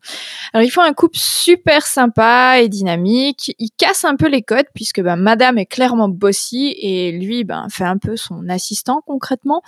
Alors 0.53 0.67
ils 0.67 0.71
font 0.71 0.83
un 0.83 0.93
couple 0.93 1.19
super 1.19 1.87
sympa 1.87 2.61
et 2.61 2.69
dynamique. 2.69 3.55
Il 3.61 3.71
casse 3.77 4.05
un 4.05 4.17
peu 4.17 4.27
les 4.27 4.43
codes 4.43 4.67
puisque 4.75 5.01
ben, 5.01 5.17
Madame 5.17 5.59
est 5.59 5.67
clairement 5.67 6.09
bossy 6.09 6.75
et 6.81 7.13
lui 7.13 7.45
ben, 7.45 7.69
fait 7.71 7.85
un 7.85 7.99
peu 7.99 8.17
son 8.17 8.49
assistant 8.49 9.03
concrètement. 9.07 9.63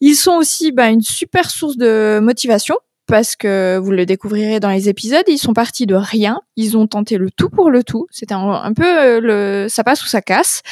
Ils 0.00 0.14
sont 0.14 0.32
aussi 0.32 0.72
ben, 0.72 0.90
une 0.92 1.02
super 1.02 1.50
source 1.50 1.76
de 1.76 2.20
motivation 2.22 2.76
parce 3.10 3.34
que 3.34 3.76
vous 3.82 3.90
le 3.90 4.06
découvrirez 4.06 4.60
dans 4.60 4.70
les 4.70 4.88
épisodes, 4.88 5.24
ils 5.26 5.38
sont 5.38 5.52
partis 5.52 5.84
de 5.84 5.96
rien, 5.96 6.40
ils 6.56 6.76
ont 6.76 6.86
tenté 6.86 7.18
le 7.18 7.28
tout 7.30 7.50
pour 7.50 7.68
le 7.68 7.82
tout, 7.82 8.06
c'était 8.10 8.34
un, 8.34 8.72
peu 8.72 8.86
euh, 8.86 9.20
le 9.20 9.66
ça 9.68 9.82
passe 9.82 10.04
ou 10.04 10.06
ça 10.06 10.22
casse. 10.22 10.62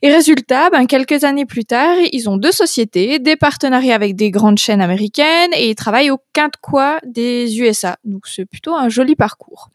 Et 0.00 0.12
résultat, 0.12 0.70
ben, 0.70 0.86
quelques 0.86 1.24
années 1.24 1.44
plus 1.44 1.64
tard, 1.64 1.96
ils 2.12 2.30
ont 2.30 2.36
deux 2.36 2.52
sociétés, 2.52 3.18
des 3.18 3.36
partenariats 3.36 3.94
avec 3.94 4.16
des 4.16 4.30
grandes 4.30 4.58
chaînes 4.58 4.80
américaines 4.80 5.50
et 5.54 5.70
ils 5.70 5.74
travaillent 5.74 6.10
au 6.10 6.18
quinte 6.32 6.54
quoi 6.60 6.98
des 7.04 7.60
USA. 7.60 7.96
Donc 8.04 8.26
c'est 8.26 8.44
plutôt 8.44 8.74
un 8.74 8.88
joli 8.88 9.16
parcours. 9.16 9.70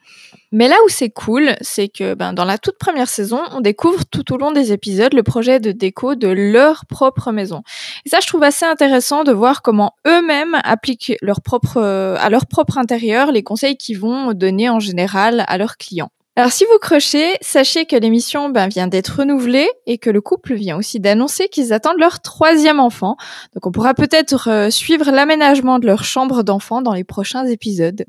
Mais 0.52 0.68
là 0.68 0.76
où 0.86 0.90
c'est 0.90 1.10
cool, 1.10 1.56
c'est 1.62 1.90
que 1.90 2.14
ben, 2.14 2.34
dans 2.34 2.46
la 2.46 2.58
toute 2.58 2.78
première 2.78 3.10
saison, 3.10 3.42
on 3.52 3.60
découvre 3.60 4.06
tout 4.06 4.34
au 4.34 4.38
long 4.38 4.52
des 4.52 4.72
épisodes 4.72 5.14
le 5.14 5.24
projet 5.24 5.60
de 5.60 5.72
déco 5.72 6.16
de 6.16 6.30
leur 6.30 6.86
propre 6.86 7.32
maison. 7.32 7.64
Et 8.06 8.10
ça, 8.10 8.20
je 8.22 8.28
trouve 8.28 8.44
assez 8.44 8.66
intéressant 8.66 9.24
de 9.24 9.34
voir 9.34 9.62
comment 9.62 9.94
eux-mêmes 10.08 10.58
appliquent 10.64 11.14
leur 11.22 11.42
propre, 11.42 11.82
à 11.82 12.30
leur 12.30 12.46
propre 12.46 12.78
intérieur 12.78 13.32
les 13.32 13.44
conseils 13.44 13.78
qu'ils 13.78 14.00
vont 14.00 14.34
donner 14.34 14.70
en 14.70 14.80
général 14.80 15.44
à 15.48 15.58
leurs 15.58 15.78
clients. 15.78 16.12
Alors 16.38 16.52
si 16.52 16.66
vous 16.66 16.78
crochez, 16.78 17.36
sachez 17.42 17.88
que 17.88 17.96
l'émission 17.96 18.50
ben, 18.50 18.68
vient 18.68 18.86
d'être 18.86 19.22
renouvelée 19.22 19.68
et 19.88 19.98
que 19.98 20.12
le 20.12 20.22
couple 20.22 20.54
vient 20.54 20.78
aussi 20.78 21.00
d'annoncer 21.00 21.48
qu'ils 21.48 21.74
attendent 21.74 21.98
leur 21.98 22.20
troisième 22.20 22.80
enfant. 22.80 23.18
Donc 23.56 23.66
on 23.66 23.72
pourra 23.72 23.96
peut-être 23.96 24.48
euh, 24.48 24.70
suivre 24.70 25.10
l'aménagement 25.10 25.80
de 25.80 25.88
leur 25.88 26.04
chambre 26.04 26.44
d'enfant 26.44 26.84
dans 26.84 26.94
les 26.94 27.04
prochains 27.04 27.48
épisodes. 27.48 28.06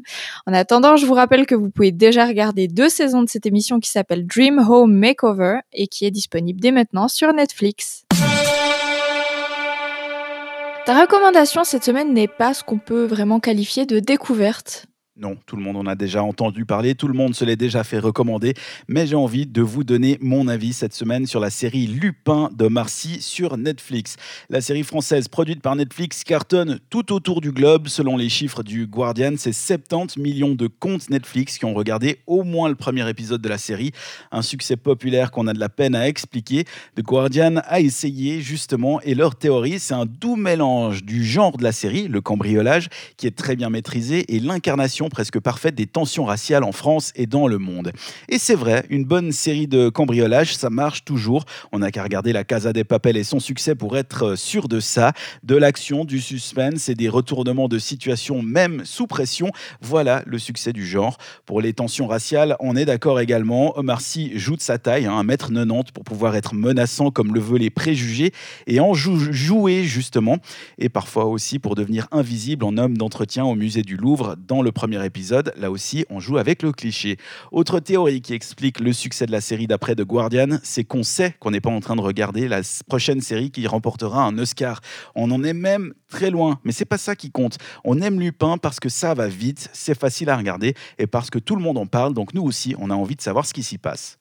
En 0.47 0.53
attendant, 0.53 0.97
je 0.97 1.07
vous 1.07 1.15
rappelle 1.15 1.47
que 1.47 1.55
vous 1.55 1.71
pouvez 1.71 1.91
déjà 1.91 2.27
regarder 2.27 2.69
deux 2.69 2.91
saisons 2.91 3.23
de 3.23 3.31
cette 3.31 3.47
émission 3.47 3.81
qui 3.81 3.91
s'appelle 3.91 4.27
Dream 4.27 4.59
Home 4.59 4.93
Makeover 4.93 5.61
et 5.73 5.87
qui 5.87 6.05
est 6.05 6.11
disponible 6.11 6.61
dès 6.61 6.71
maintenant 6.71 7.09
sur 7.09 7.33
Netflix. 7.33 8.05
Ta 10.85 11.01
recommandation 11.01 11.65
cette 11.65 11.85
semaine 11.85 12.13
n'est 12.13 12.29
pas 12.29 12.53
ce 12.53 12.63
qu'on 12.63 12.79
peut 12.79 13.07
vraiment 13.07 13.41
qualifier 13.41 13.87
de 13.87 14.01
découverte. 14.01 14.88
Non, 15.21 15.37
tout 15.47 15.57
le 15.57 15.63
monde 15.63 15.77
en 15.77 15.87
a 15.87 15.97
déjà 15.97 16.23
entendu 16.23 16.65
parler, 16.65 16.95
tout 16.95 17.09
le 17.09 17.13
monde 17.13 17.35
se 17.35 17.45
l'est 17.45 17.57
déjà 17.57 17.83
fait 17.83 17.99
recommander, 17.99 18.55
mais 18.87 19.05
j'ai 19.05 19.17
envie 19.17 19.47
de 19.47 19.63
vous 19.63 19.83
donner 19.83 20.17
mon 20.21 20.47
avis 20.47 20.73
cette 20.73 20.95
semaine 20.95 21.27
sur 21.27 21.41
la 21.41 21.51
série 21.51 21.89
Lupin 21.89 22.51
de 22.57 22.69
Marcy 22.69 23.21
sur 23.21 23.57
Netflix. 23.57 24.15
La 24.49 24.61
série 24.61 24.85
française 24.85 25.27
produite 25.27 25.61
par 25.61 25.75
Netflix 25.75 26.23
cartonne 26.23 26.79
tout 26.89 27.13
autour 27.13 27.41
du 27.41 27.51
globe. 27.51 27.89
Selon 27.89 28.17
les 28.17 28.29
chiffres 28.29 28.63
du 28.63 28.87
Guardian, 28.87 29.33
c'est 29.39 29.53
70 29.53 30.21
millions 30.21 30.55
de 30.55 30.69
comptes 30.69 31.11
Netflix 31.11 31.59
qui 31.59 31.65
ont 31.65 31.75
regardé 31.75 32.19
au 32.29 32.45
moins 32.45 32.69
le 32.69 32.77
premier 32.77 33.09
épisode 33.11 33.43
de 33.43 33.49
la 33.49 33.59
série. 33.59 33.91
Un 34.31 34.43
succès 34.43 34.77
populaire 34.77 35.33
qu'on 35.33 35.49
a 35.49 35.53
de 35.53 35.59
la 35.59 35.69
peine 35.69 35.97
à 35.97 36.07
expliquer. 36.07 36.63
The 36.95 37.03
Guardian 37.03 37.57
a 37.65 37.81
essayé 37.81 38.41
justement, 38.41 39.01
et 39.01 39.17
leur 39.17 39.35
théorie, 39.35 39.81
c'est 39.81 39.95
un 39.95 40.07
doux 40.07 40.37
mélange 40.37 41.03
du 41.03 41.25
genre 41.25 41.57
de 41.57 41.65
la 41.65 41.73
série, 41.73 42.07
le 42.07 42.21
cambriolage, 42.21 42.89
qui 43.17 43.27
est 43.27 43.37
très 43.37 43.57
bien 43.57 43.69
maîtrisé, 43.69 44.37
et 44.37 44.39
l'incarnation 44.39 45.08
presque 45.09 45.41
parfaite 45.41 45.75
des 45.75 45.87
tensions 45.87 46.25
raciales 46.25 46.65
en 46.65 46.73
France 46.73 47.13
et 47.17 47.27
dans 47.27 47.47
le 47.47 47.59
monde. 47.59 47.93
Et 48.29 48.39
c'est 48.39 48.55
vrai, 48.55 48.85
une 48.91 49.05
bonne 49.05 49.33
série 49.33 49.67
de 49.67 49.89
cambriolages, 49.89 50.57
ça 50.57 50.71
marche 50.71 51.05
toujours. 51.05 51.45
On 51.73 51.81
n'a 51.81 51.91
qu'à 51.91 52.03
regarder 52.03 52.33
la 52.33 52.45
Casa 52.45 52.73
des 52.73 52.85
Papel 52.85 53.17
et 53.17 53.25
son 53.25 53.41
succès 53.41 53.75
pour 53.75 53.97
être 53.97 54.37
sûr 54.37 54.69
de 54.69 54.81
ça. 54.81 55.13
De 55.43 55.57
l'action, 55.57 56.05
du 56.05 56.21
suspense 56.21 56.89
et 56.89 56.95
des 56.95 57.09
retournements 57.09 57.69
de 57.69 57.79
situation, 57.79 58.43
même 58.43 58.85
sous 58.85 59.07
pression. 59.07 59.51
Voilà 59.81 60.23
le 60.27 60.39
succès 60.39 60.73
du 60.73 60.87
genre. 60.87 61.19
Pour 61.47 61.61
les 61.61 61.73
tensions 61.73 62.07
raciales, 62.07 62.57
on 62.61 62.77
est 62.77 62.85
d'accord 62.85 63.21
également. 63.21 63.79
Omar 63.79 64.01
Sy 64.01 64.33
joue 64.39 64.57
de 64.57 64.63
sa 64.63 64.79
taille, 64.79 65.07
hein, 65.07 65.23
1m90 65.23 65.93
pour 65.93 66.05
pouvoir 66.05 66.37
être 66.37 66.55
menaçant 66.55 67.11
comme 67.11 67.35
le 67.35 67.41
veulent 67.41 67.59
les 67.59 67.71
préjugés 67.71 68.33
et 68.67 68.81
en 68.81 68.95
jouer 68.95 69.85
justement. 69.85 70.39
Et 70.79 70.89
parfois 70.89 71.27
aussi 71.27 71.59
pour 71.59 71.75
devenir 71.75 72.09
invisible 72.13 72.65
en 72.65 72.77
homme 72.77 72.97
d'entretien 72.97 73.45
au 73.45 73.55
musée 73.55 73.83
du 73.83 73.97
Louvre 73.97 74.37
dans 74.47 74.63
le 74.63 74.73
épisode, 75.05 75.53
là 75.57 75.71
aussi, 75.71 76.05
on 76.11 76.21
joue 76.21 76.39
avec 76.39 76.63
le 76.63 76.73
cliché. 76.73 77.17
Autre 77.53 77.81
théorie 77.81 78.21
qui 78.21 78.35
explique 78.35 78.81
le 78.81 78.93
succès 78.93 79.27
de 79.27 79.33
la 79.33 79.41
série 79.41 79.67
d'après 79.67 79.95
The 79.95 80.03
Guardian, 80.03 80.59
c'est 80.63 80.85
qu'on 80.85 81.03
sait 81.03 81.35
qu'on 81.41 81.51
n'est 81.51 81.61
pas 81.61 81.71
en 81.71 81.81
train 81.81 81.97
de 81.97 82.01
regarder 82.01 82.49
la 82.49 82.61
prochaine 82.89 83.21
série 83.21 83.51
qui 83.51 83.67
remportera 83.67 84.23
un 84.23 84.39
Oscar. 84.39 84.81
On 85.15 85.31
en 85.31 85.43
est 85.45 85.53
même 85.53 85.95
très 86.09 86.31
loin, 86.31 86.61
mais 86.65 86.73
c'est 86.73 86.85
pas 86.85 86.99
ça 86.99 87.17
qui 87.17 87.31
compte. 87.31 87.59
On 87.85 88.01
aime 88.01 88.21
Lupin 88.21 88.59
parce 88.59 88.81
que 88.81 88.89
ça 88.89 89.15
va 89.15 89.29
vite, 89.29 89.69
c'est 89.73 89.99
facile 89.99 90.31
à 90.31 90.37
regarder 90.37 90.75
et 90.99 91.07
parce 91.07 91.31
que 91.31 91.39
tout 91.39 91.57
le 91.57 91.63
monde 91.63 91.79
en 91.79 91.87
parle, 91.87 92.15
donc 92.15 92.35
nous 92.35 92.43
aussi, 92.43 92.75
on 92.79 92.91
a 92.91 92.95
envie 92.95 93.17
de 93.17 93.23
savoir 93.23 93.47
ce 93.47 93.55
qui 93.55 93.63
s'y 93.63 93.79
passe. 93.79 94.19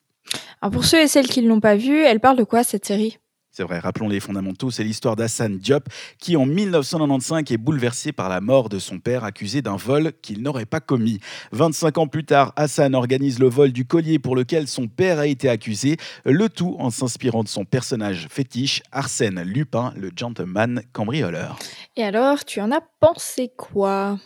Alors 0.61 0.71
pour 0.71 0.85
ceux 0.85 1.01
et 1.01 1.07
celles 1.07 1.27
qui 1.27 1.41
ne 1.41 1.47
l'ont 1.47 1.59
pas 1.59 1.75
vu, 1.75 2.01
elle 2.01 2.19
parle 2.19 2.37
de 2.37 2.43
quoi 2.43 2.63
cette 2.63 2.85
série? 2.85 3.17
C'est 3.57 3.63
vrai, 3.63 3.79
rappelons 3.79 4.07
les 4.07 4.19
fondamentaux, 4.19 4.69
c'est 4.69 4.83
l'histoire 4.83 5.15
d'Hassan 5.15 5.57
Diop 5.57 5.89
qui 6.19 6.37
en 6.37 6.45
1995 6.45 7.51
est 7.51 7.57
bouleversé 7.57 8.11
par 8.11 8.29
la 8.29 8.39
mort 8.39 8.69
de 8.69 8.77
son 8.77 8.99
père 8.99 9.23
accusé 9.23 9.63
d'un 9.63 9.77
vol 9.77 10.11
qu'il 10.21 10.43
n'aurait 10.43 10.67
pas 10.67 10.79
commis. 10.79 11.19
25 11.53 11.97
ans 11.97 12.05
plus 12.05 12.23
tard, 12.23 12.53
Hassan 12.55 12.93
organise 12.93 13.39
le 13.39 13.49
vol 13.49 13.71
du 13.71 13.85
collier 13.85 14.19
pour 14.19 14.35
lequel 14.35 14.67
son 14.67 14.87
père 14.87 15.17
a 15.17 15.25
été 15.25 15.49
accusé, 15.49 15.97
le 16.23 16.49
tout 16.49 16.75
en 16.77 16.91
s'inspirant 16.91 17.43
de 17.43 17.47
son 17.47 17.65
personnage 17.65 18.27
fétiche, 18.29 18.83
Arsène 18.91 19.41
Lupin, 19.41 19.91
le 19.97 20.11
gentleman 20.15 20.83
cambrioleur. 20.93 21.57
Et 21.95 22.03
alors, 22.03 22.45
tu 22.45 22.61
en 22.61 22.71
as 22.71 22.83
pensé 22.99 23.49
quoi? 23.57 24.19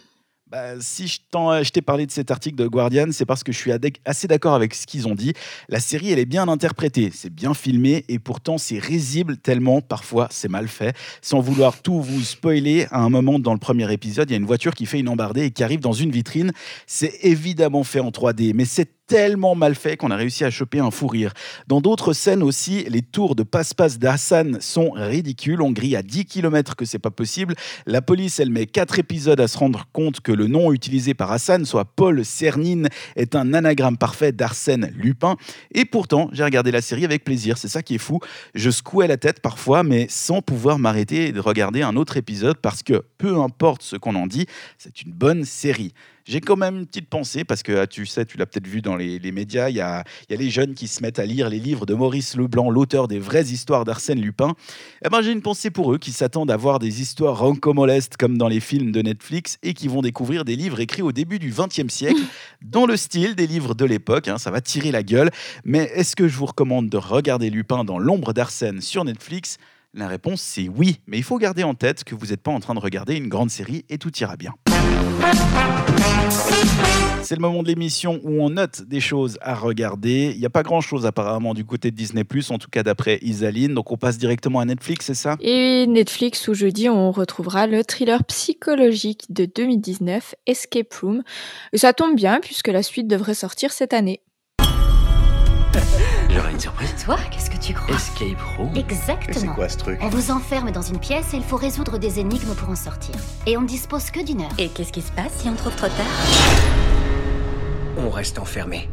Bah, 0.52 0.74
si 0.82 1.08
je 1.08 1.72
t'ai 1.72 1.82
parlé 1.82 2.06
de 2.06 2.12
cet 2.12 2.30
article 2.30 2.58
de 2.58 2.68
Guardian, 2.68 3.08
c'est 3.12 3.26
parce 3.26 3.44
que 3.44 3.54
je 3.54 3.58
suis 3.58 3.72
assez 4.06 4.28
d'accord 4.28 4.54
avec 4.54 4.76
ce 4.76 4.86
qu'ils 4.86 5.08
ont 5.08 5.16
dit. 5.16 5.34
La 5.70 5.80
série, 5.80 6.12
elle 6.12 6.20
est 6.20 6.26
bien 6.26 6.48
interprétée, 6.50 7.10
c'est 7.14 7.34
bien 7.34 7.54
filmé, 7.54 8.04
et 8.10 8.20
pourtant 8.20 8.58
c'est 8.58 8.78
risible 8.78 9.38
tellement 9.38 9.82
parfois 9.82 10.28
c'est 10.30 10.50
mal 10.50 10.68
fait. 10.68 10.96
Sans 11.22 11.40
vouloir 11.40 11.82
tout 11.82 12.02
vous 12.02 12.22
spoiler, 12.22 12.88
à 12.92 13.00
un 13.00 13.10
moment 13.10 13.40
dans 13.40 13.54
le 13.54 13.60
premier 13.60 13.92
épisode, 13.94 14.30
il 14.30 14.34
y 14.34 14.36
a 14.36 14.40
une 14.40 14.46
voiture 14.46 14.76
qui 14.76 14.86
fait 14.86 15.00
une 15.00 15.10
embardée 15.10 15.46
et 15.46 15.52
qui 15.52 15.64
arrive 15.64 15.80
dans 15.80 15.94
une 15.94 16.12
vitrine. 16.12 16.52
C'est 16.86 17.14
évidemment 17.22 17.84
fait 17.84 18.02
en 18.02 18.10
3D, 18.10 18.52
mais 18.54 18.66
c'est 18.66 18.90
tellement 19.08 19.56
mal 19.56 19.76
fait 19.76 19.98
qu'on 19.98 20.12
a 20.12 20.16
réussi 20.16 20.44
à 20.46 20.50
choper 20.50 20.80
un 20.80 20.92
fou 20.92 21.08
rire. 21.08 21.34
Dans 21.68 21.82
d'autres 21.82 22.14
scènes 22.14 22.44
aussi, 22.44 22.86
les 22.88 23.02
tours 23.02 23.36
de 23.36 23.44
passe-passe 23.44 24.00
d'Hassan 24.00 24.62
sont 24.62 24.92
ridicules. 24.92 25.62
On 25.62 25.72
grille 25.72 25.96
à 25.96 26.02
10 26.02 26.26
km 26.26 26.76
que 26.76 26.86
c'est 26.86 27.00
pas 27.00 27.12
possible. 27.12 27.56
La 27.86 28.02
police, 28.02 28.40
elle 28.40 28.50
met 28.50 28.68
4 28.68 29.00
épisodes 29.00 29.40
à 29.40 29.48
se 29.48 29.58
rendre 29.58 29.86
compte 29.92 30.22
que 30.22 30.32
le 30.32 30.48
nom 30.48 30.72
utilisé 30.72 31.14
par 31.14 31.32
Hassan, 31.32 31.66
soit 31.66 31.86
Paul 31.86 32.24
Cernine, 32.24 32.88
est 33.16 33.36
un 33.36 33.54
anagramme 33.54 33.98
parfait 33.98 34.32
d'Arsène 34.32 34.92
Lupin. 34.96 35.36
Et 35.74 35.86
pourtant, 35.86 36.30
j'ai 36.32 36.44
regardé 36.44 36.72
la 36.72 36.82
série 36.82 37.04
avec 37.04 37.24
plaisir. 37.24 37.58
C'est 37.58 37.68
ça 37.68 37.84
qui 37.84 37.96
est 37.96 38.00
fou. 38.00 38.20
Je 38.56 38.70
secouais 38.70 39.08
la 39.08 39.18
tête 39.18 39.42
parfois, 39.42 39.84
mais 39.84 40.08
sans 40.10 40.42
pouvoir 40.42 40.80
m'arrêter 40.80 41.28
et 41.28 41.32
de 41.32 41.40
regarder 41.40 41.82
un 41.82 41.96
autre 41.96 42.18
épisode 42.18 42.58
parce 42.58 42.82
que 42.82 43.04
peu 43.18 43.38
importe 43.40 43.82
ce 43.82 43.96
qu'on 43.96 44.16
en 44.16 44.28
dit, 44.28 44.46
c'est 44.78 45.02
une 45.02 45.12
bonne 45.12 45.44
série. 45.44 45.94
J'ai 46.26 46.42
quand 46.42 46.56
même 46.56 46.78
une 46.78 46.86
petite 46.86 47.10
pensée, 47.10 47.44
parce 47.44 47.64
que 47.64 47.80
ah, 47.80 47.88
tu 47.88 48.06
sais, 48.06 48.26
tu 48.26 48.38
l'as 48.38 48.46
peut-être 48.46 48.68
vu 48.68 48.82
dans 48.82 48.96
les, 48.96 49.20
médias, 49.32 49.70
il 49.70 49.76
y 49.76 49.82
a, 49.82 50.04
les 50.30 50.50
jeunes 50.50 50.74
qui 50.74 50.88
se 50.88 51.02
mettent 51.02 51.20
à 51.20 51.26
lire 51.26 51.50
les 51.50 51.60
livres 51.60 51.86
de 51.86 51.94
Maurice 51.94 52.36
Leblanc, 52.36 52.70
l'auteur 52.70 53.08
des 53.08 53.20
vraies 53.20 53.46
histoires 53.46 53.86
d'Arsène 53.86 54.22
Lupin. 54.22 54.54
Eh 55.06 55.10
ben, 55.10 55.22
j'ai 55.22 55.32
une 55.32 55.42
pensée 55.42 55.72
pour 55.72 55.94
eux 55.94 55.98
qui 55.98 56.12
s'attendent 56.12 56.52
à 56.52 56.58
voir 56.58 56.80
des 56.80 57.02
histoires 57.02 57.40
rancomolestes 57.40 58.18
comme 58.18 58.38
dans 58.38 58.48
les 58.48 58.60
films 58.60 58.92
de 58.92 59.02
Netflix 59.02 59.58
et 59.64 59.74
qui 59.74 59.88
vont 59.88 60.02
découvrir 60.02 60.46
des 60.46 60.56
livres 60.56 60.80
écrits 60.80 61.02
au 61.02 61.12
début 61.12 61.40
du 61.40 61.52
XXe 61.52 61.94
siècle, 61.94 62.22
dans 62.62 62.86
le 62.86 62.98
style 62.98 63.36
des 63.36 63.48
livres 63.48 63.76
de 63.76 63.86
l'époque. 63.86 64.28
Hein, 64.28 64.38
ça 64.38 64.52
va 64.52 64.62
tirer 64.62 64.92
la 64.92 65.04
gueule. 65.04 65.32
Mais 65.64 65.92
est-ce 65.96 66.16
que 66.16 66.28
je 66.28 66.38
vous 66.38 66.46
recommande 66.46 66.90
de 66.90 66.98
regarder 66.98 67.50
Lupin 67.50 67.84
dans 67.84 68.00
l'ombre 68.00 68.34
d'Arsène 68.34 68.82
sur 68.82 69.04
Netflix? 69.06 69.58
La 69.94 70.08
réponse 70.08 70.42
c'est 70.42 70.70
oui, 70.70 71.02
mais 71.06 71.18
il 71.18 71.24
faut 71.24 71.38
garder 71.38 71.64
en 71.64 71.74
tête 71.74 72.06
que 72.06 72.16
vous 72.16 72.28
n'êtes 72.28 72.42
pas 72.42 72.52
en 72.52 72.62
train 72.62 72.76
de 72.76 72.80
regarder 72.80 73.16
une 73.16 73.28
grande 73.28 73.50
série 73.50 73.84
et 73.90 73.98
tout 73.98 74.12
ira 74.20 74.38
bien. 74.38 74.54
C'est 77.32 77.38
le 77.38 77.42
moment 77.42 77.64
de 77.64 77.70
l'émission 77.70 78.20
où 78.26 78.42
on 78.44 78.50
note 78.50 78.82
des 78.82 79.00
choses 79.00 79.38
à 79.40 79.56
regarder. 79.56 80.34
Il 80.34 80.40
n'y 80.40 80.46
a 80.46 80.50
pas 80.50 80.64
grand-chose 80.64 81.06
apparemment 81.06 81.54
du 81.54 81.64
côté 81.64 81.90
de 81.90 81.96
Disney⁇ 81.96 82.24
en 82.52 82.58
tout 82.58 82.70
cas 82.70 82.84
d'après 82.84 83.20
Isaline. 83.22 83.74
Donc 83.74 83.90
on 83.90 83.96
passe 83.96 84.18
directement 84.18 84.60
à 84.60 84.66
Netflix, 84.66 85.06
c'est 85.06 85.14
ça? 85.14 85.38
Et 85.40 85.88
Netflix, 85.88 86.50
où 86.50 86.54
jeudi, 86.54 86.90
on 86.90 87.10
retrouvera 87.12 87.68
le 87.68 87.86
thriller 87.86 88.22
psychologique 88.26 89.28
de 89.30 89.46
2019, 89.46 90.36
Escape 90.46 90.94
Room. 90.96 91.24
Ça 91.74 91.94
tombe 91.94 92.18
bien 92.18 92.42
puisque 92.42 92.68
la 92.68 92.84
suite 92.84 93.08
devrait 93.08 93.34
sortir 93.34 93.72
cette 93.72 93.94
année. 93.94 94.20
J'aurais 96.34 96.52
une 96.52 96.60
surprise. 96.60 96.94
Toi, 97.04 97.18
qu'est-ce 97.30 97.50
que 97.50 97.58
tu 97.58 97.74
crois 97.74 97.96
Escape 97.96 98.40
Room 98.58 98.76
Exactement. 98.76 99.34
C'est 99.40 99.48
quoi 99.48 99.70
ce 99.70 99.78
truc 99.78 100.00
On 100.02 100.10
vous 100.10 100.32
enferme 100.32 100.72
dans 100.72 100.82
une 100.82 101.00
pièce 101.00 101.34
et 101.34 101.38
il 101.38 101.44
faut 101.44 101.58
résoudre 101.58 101.98
des 101.98 102.20
énigmes 102.20 102.54
pour 102.56 102.70
en 102.70 102.76
sortir. 102.76 103.16
Et 103.46 103.58
on 103.58 103.62
ne 103.62 103.68
dispose 103.68 104.12
que 104.12 104.24
d'une 104.24 104.42
heure. 104.42 104.52
Et 104.58 104.70
qu'est-ce 104.70 104.92
qui 104.94 105.02
se 105.02 105.12
passe 105.12 105.34
si 105.40 105.50
on 105.50 105.56
trouve 105.56 105.76
trop 105.76 105.88
tard 105.88 106.06
On 107.98 108.10
reste 108.10 108.40
enfermé. 108.40 108.90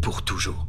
pour 0.00 0.22
toujours. 0.22 0.66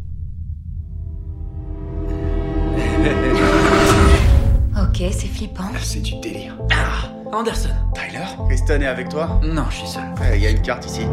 ok, 4.76 4.98
c'est 5.12 5.28
flippant. 5.28 5.64
C'est 5.82 6.02
du 6.02 6.20
délire. 6.20 6.58
Ah, 6.72 7.08
Anderson. 7.32 7.70
Tyler 7.94 8.26
Kristen 8.48 8.82
est 8.82 8.88
avec 8.88 9.08
toi 9.08 9.40
Non, 9.44 9.66
je 9.70 9.78
suis 9.78 9.88
seul. 9.88 10.04
Il 10.34 10.42
y 10.42 10.48
a 10.48 10.50
une 10.50 10.62
carte 10.62 10.86
ici. 10.86 11.04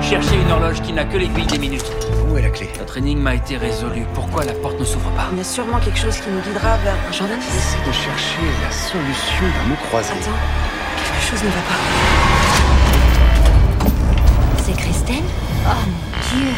Cherchez 0.00 0.36
une 0.36 0.50
horloge 0.50 0.82
qui 0.82 0.92
n'a 0.92 1.04
que 1.04 1.16
l'aiguille 1.16 1.46
des 1.46 1.58
minutes. 1.58 1.90
Où 2.28 2.36
est 2.36 2.42
la 2.42 2.50
clé? 2.50 2.68
Notre 2.78 2.98
énigme 2.98 3.26
a 3.26 3.34
été 3.34 3.56
résolue. 3.56 4.06
Pourquoi 4.14 4.44
la 4.44 4.52
porte 4.52 4.78
ne 4.78 4.84
s'ouvre 4.84 5.10
pas? 5.12 5.28
Il 5.32 5.38
y 5.38 5.40
a 5.40 5.44
sûrement 5.44 5.80
quelque 5.80 5.98
chose 5.98 6.16
qui 6.18 6.30
nous 6.30 6.40
guidera 6.40 6.76
vers 6.78 6.94
un 7.08 7.12
jardin. 7.12 7.34
J'essaie 7.40 7.78
de 7.86 7.92
chercher 7.92 8.42
la 8.62 8.70
solution 8.70 9.44
d'un 9.44 9.68
mot 9.68 9.76
croisé. 9.88 10.12
Attends, 10.12 10.30
quelque 10.96 11.22
chose 11.22 11.42
ne 11.42 11.48
va 11.48 11.62
pas. 11.62 11.80
C'est 14.64 14.76
Kristen 14.76 15.24
Oh 15.64 15.70
mon 15.86 15.92
dieu 16.38 16.52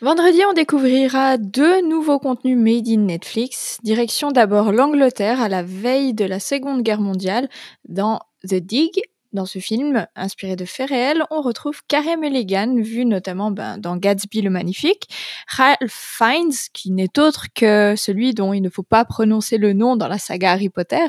Vendredi, 0.00 0.40
on 0.48 0.52
découvrira 0.52 1.38
deux 1.38 1.86
nouveaux 1.88 2.20
contenus 2.20 2.56
made 2.56 2.88
in 2.88 3.00
Netflix. 3.00 3.78
Direction 3.82 4.30
d'abord 4.30 4.70
l'Angleterre 4.72 5.40
à 5.42 5.48
la 5.48 5.64
veille 5.64 6.14
de 6.14 6.24
la 6.24 6.38
Seconde 6.38 6.82
Guerre 6.82 7.00
mondiale 7.00 7.48
dans 7.88 8.20
The 8.48 8.54
Dig. 8.54 9.00
Dans 9.34 9.44
ce 9.44 9.58
film, 9.58 10.06
inspiré 10.16 10.56
de 10.56 10.64
faits 10.64 10.88
réels, 10.88 11.22
on 11.30 11.42
retrouve 11.42 11.82
Carey 11.86 12.16
Mulligan, 12.16 12.76
vu 12.78 13.04
notamment 13.04 13.50
ben, 13.50 13.76
dans 13.76 13.98
Gatsby 13.98 14.40
le 14.40 14.48
Magnifique, 14.48 15.06
Ralph 15.46 15.76
Fiennes, 15.90 16.54
qui 16.72 16.90
n'est 16.90 17.18
autre 17.18 17.48
que 17.54 17.94
celui 17.94 18.32
dont 18.32 18.54
il 18.54 18.62
ne 18.62 18.70
faut 18.70 18.82
pas 18.82 19.04
prononcer 19.04 19.58
le 19.58 19.74
nom 19.74 19.96
dans 19.96 20.08
la 20.08 20.16
saga 20.16 20.52
Harry 20.52 20.70
Potter, 20.70 21.06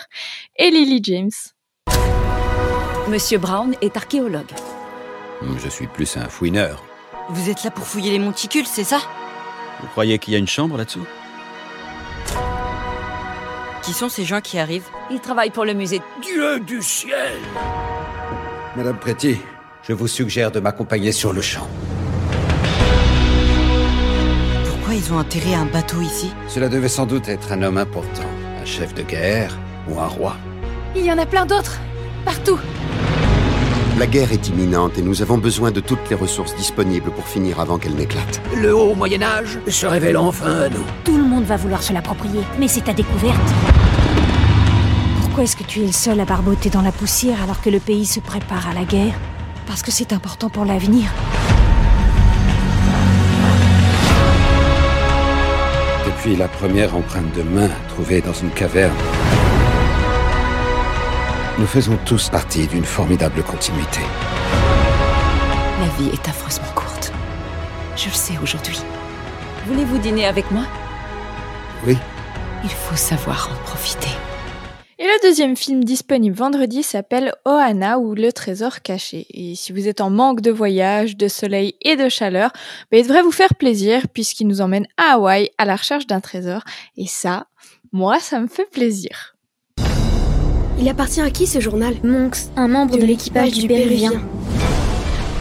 et 0.57 0.69
Lily 0.69 0.99
James. 1.01 1.31
Monsieur 3.07 3.37
Brown 3.37 3.73
est 3.81 3.95
archéologue. 3.95 4.51
Je 5.57 5.69
suis 5.69 5.87
plus 5.87 6.17
un 6.17 6.27
fouineur. 6.27 6.83
Vous 7.29 7.49
êtes 7.49 7.63
là 7.63 7.71
pour 7.71 7.85
fouiller 7.85 8.11
les 8.11 8.19
monticules, 8.19 8.67
c'est 8.67 8.83
ça? 8.83 8.99
Vous 9.79 9.87
croyez 9.87 10.19
qu'il 10.19 10.33
y 10.33 10.35
a 10.35 10.39
une 10.39 10.47
chambre 10.47 10.75
là-dessous? 10.75 11.07
Qui 13.83 13.93
sont 13.93 14.09
ces 14.09 14.25
gens 14.25 14.41
qui 14.41 14.59
arrivent 14.59 14.87
Ils 15.09 15.19
travaillent 15.19 15.51
pour 15.51 15.65
le 15.65 15.73
musée. 15.73 16.01
Dieu 16.21 16.59
du 16.59 16.81
ciel 16.81 17.39
Madame 18.75 18.97
Pretty, 18.97 19.37
je 19.83 19.93
vous 19.93 20.07
suggère 20.07 20.51
de 20.51 20.59
m'accompagner 20.59 21.11
sur 21.11 21.33
le 21.33 21.41
champ. 21.41 21.67
Pourquoi 24.65 24.93
ils 24.93 25.13
ont 25.13 25.17
enterré 25.17 25.53
un 25.55 25.65
bateau 25.65 26.01
ici 26.01 26.31
Cela 26.47 26.69
devait 26.69 26.89
sans 26.89 27.05
doute 27.05 27.27
être 27.29 27.51
un 27.51 27.63
homme 27.63 27.77
important, 27.77 28.27
un 28.61 28.65
chef 28.65 28.93
de 28.93 29.01
guerre 29.01 29.57
ou 29.89 29.99
un 29.99 30.07
roi. 30.07 30.35
Il 30.95 31.03
y 31.05 31.11
en 31.11 31.17
a 31.17 31.25
plein 31.25 31.45
d'autres, 31.45 31.79
partout. 32.25 32.59
La 33.99 34.07
guerre 34.07 34.31
est 34.31 34.47
imminente 34.47 34.97
et 34.97 35.01
nous 35.01 35.21
avons 35.21 35.37
besoin 35.37 35.71
de 35.71 35.81
toutes 35.81 36.09
les 36.09 36.15
ressources 36.15 36.55
disponibles 36.55 37.11
pour 37.11 37.27
finir 37.27 37.59
avant 37.59 37.77
qu'elle 37.77 37.95
n'éclate. 37.95 38.39
Le 38.55 38.73
haut 38.73 38.95
Moyen 38.95 39.21
Âge 39.21 39.59
se 39.67 39.85
révèle 39.85 40.15
enfin 40.15 40.61
à 40.61 40.69
nous. 40.69 40.85
Tout 41.03 41.17
le 41.17 41.25
monde 41.25 41.43
va 41.43 41.57
vouloir 41.57 41.83
se 41.83 41.91
l'approprier, 41.91 42.39
mais 42.57 42.69
c'est 42.69 42.85
ta 42.85 42.93
découverte. 42.93 43.37
Pourquoi 45.19 45.43
est-ce 45.43 45.57
que 45.57 45.65
tu 45.65 45.81
es 45.81 45.87
le 45.87 45.91
seul 45.91 46.17
à 46.21 46.23
barboter 46.23 46.69
dans 46.69 46.81
la 46.81 46.93
poussière 46.93 47.43
alors 47.43 47.59
que 47.59 47.69
le 47.69 47.81
pays 47.81 48.05
se 48.05 48.21
prépare 48.21 48.69
à 48.69 48.73
la 48.73 48.85
guerre? 48.85 49.15
Parce 49.67 49.81
que 49.81 49.91
c'est 49.91 50.13
important 50.13 50.47
pour 50.47 50.63
l'avenir. 50.63 51.11
Depuis 56.05 56.37
la 56.37 56.47
première 56.47 56.95
empreinte 56.95 57.35
de 57.35 57.43
main 57.43 57.69
trouvée 57.89 58.21
dans 58.21 58.31
une 58.31 58.51
caverne, 58.51 58.95
nous 61.59 61.67
faisons 61.67 61.99
tous 62.05 62.29
partie 62.29 62.67
d'une 62.67 62.85
formidable 62.85 63.43
continuité. 63.43 63.99
La 65.81 65.87
vie 65.97 66.09
est 66.13 66.29
affreusement 66.29 66.71
courte. 66.73 67.11
Je 67.97 68.05
le 68.05 68.13
sais 68.13 68.37
aujourd'hui. 68.41 68.79
Voulez-vous 69.67 69.97
dîner 69.97 70.25
avec 70.25 70.49
moi? 70.51 70.63
Oui. 71.85 71.97
Il 72.63 72.69
faut 72.69 72.95
savoir 72.95 73.49
en 73.51 73.63
profiter. 73.65 74.07
Et 74.99 75.03
le 75.03 75.21
deuxième 75.21 75.57
film 75.57 75.83
disponible 75.83 76.35
vendredi 76.35 76.81
s'appelle 76.81 77.33
Ohana 77.45 77.99
ou 77.99 78.15
Le 78.15 78.31
Trésor 78.31 78.81
caché. 78.81 79.27
Et 79.29 79.55
si 79.55 79.73
vous 79.73 79.89
êtes 79.89 79.99
en 79.99 80.09
manque 80.09 80.39
de 80.39 80.51
voyage, 80.51 81.17
de 81.17 81.27
soleil 81.27 81.75
et 81.81 81.97
de 81.97 82.07
chaleur, 82.07 82.51
ben, 82.89 82.99
il 82.99 83.03
devrait 83.03 83.21
vous 83.21 83.33
faire 83.33 83.55
plaisir 83.55 84.07
puisqu'il 84.07 84.47
nous 84.47 84.61
emmène 84.61 84.87
à 84.95 85.15
Hawaï 85.15 85.49
à 85.57 85.65
la 85.65 85.75
recherche 85.75 86.07
d'un 86.07 86.21
trésor. 86.21 86.61
Et 86.95 87.07
ça, 87.07 87.47
moi, 87.91 88.21
ça 88.21 88.39
me 88.39 88.47
fait 88.47 88.69
plaisir. 88.69 89.35
Il 90.79 90.87
appartient 90.87 91.19
à 91.19 91.29
qui 91.29 91.45
ce 91.45 91.59
journal 91.59 91.93
Monks, 92.03 92.37
un 92.55 92.69
membre 92.69 92.97
de, 92.97 93.03
l'équipage 93.03 93.51
du, 93.51 93.67
Péruvien. 93.67 94.13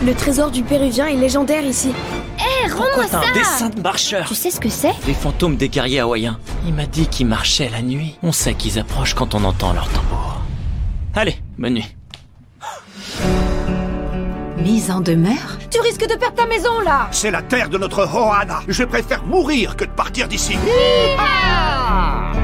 Le 0.05 0.13
trésor 0.13 0.51
du 0.51 0.65
Péruvien 0.65 1.07
est 1.07 1.15
légendaire 1.15 1.65
ici. 1.65 1.91
Hé, 2.39 2.73
rends-moi 2.73 3.07
ça 3.07 3.21
un 3.21 3.33
dessin 3.33 3.69
de 3.69 3.81
marcheur 3.81 4.27
Tu 4.27 4.35
sais 4.35 4.51
ce 4.51 4.59
que 4.59 4.69
c'est 4.69 4.93
Les 5.07 5.15
fantômes 5.15 5.57
des 5.57 5.69
guerriers 5.69 6.01
hawaïens. 6.01 6.41
Il 6.67 6.75
m'a 6.75 6.87
dit 6.87 7.07
qu'ils 7.07 7.27
marchaient 7.27 7.71
la 7.71 7.83
nuit. 7.83 8.17
On 8.25 8.33
sait 8.33 8.55
qu'ils 8.55 8.81
approchent 8.81 9.15
quand 9.15 9.37
on 9.37 9.45
entend 9.45 9.73
leur 9.73 9.89
tambour. 9.89 10.43
Allez, 11.15 11.37
bonne 11.57 11.75
nuit. 11.75 11.98
Mise 14.63 14.91
en 14.91 15.01
demeure? 15.01 15.59
Tu 15.71 15.81
risques 15.81 16.07
de 16.09 16.15
perdre 16.17 16.35
ta 16.35 16.47
maison 16.47 16.81
là 16.85 17.09
C'est 17.13 17.31
la 17.31 17.43
terre 17.43 17.69
de 17.69 17.79
notre 17.79 18.01
Ohana. 18.05 18.61
Je 18.67 18.85
préfère 18.85 19.23
mourir 19.25 19.77
que 19.77 19.85
de 19.85 19.91
partir 19.91 20.27
d'ici. 20.29 20.57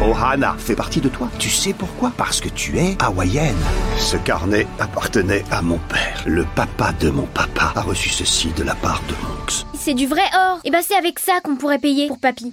Ohana 0.00 0.54
fait 0.58 0.76
partie 0.76 1.00
de 1.00 1.08
toi. 1.08 1.28
Tu 1.38 1.50
sais 1.50 1.72
pourquoi? 1.72 2.12
Parce 2.16 2.40
que 2.40 2.48
tu 2.48 2.78
es 2.78 2.96
hawaïenne. 3.00 3.56
Ce 3.98 4.16
carnet 4.16 4.66
appartenait 4.78 5.44
à 5.50 5.60
mon 5.62 5.78
père. 5.78 6.22
Le 6.26 6.44
papa 6.44 6.92
de 7.00 7.10
mon 7.10 7.26
papa 7.26 7.72
a 7.74 7.80
reçu 7.80 8.10
ceci 8.10 8.48
de 8.56 8.62
la 8.62 8.74
part 8.74 9.02
de 9.08 9.14
Monks. 9.26 9.66
C'est 9.74 9.94
du 9.94 10.06
vrai 10.06 10.24
or. 10.34 10.60
Et 10.64 10.70
bah 10.70 10.78
c'est 10.82 10.96
avec 10.96 11.18
ça 11.18 11.40
qu'on 11.42 11.56
pourrait 11.56 11.78
payer 11.78 12.08
pour 12.08 12.18
papy. 12.18 12.52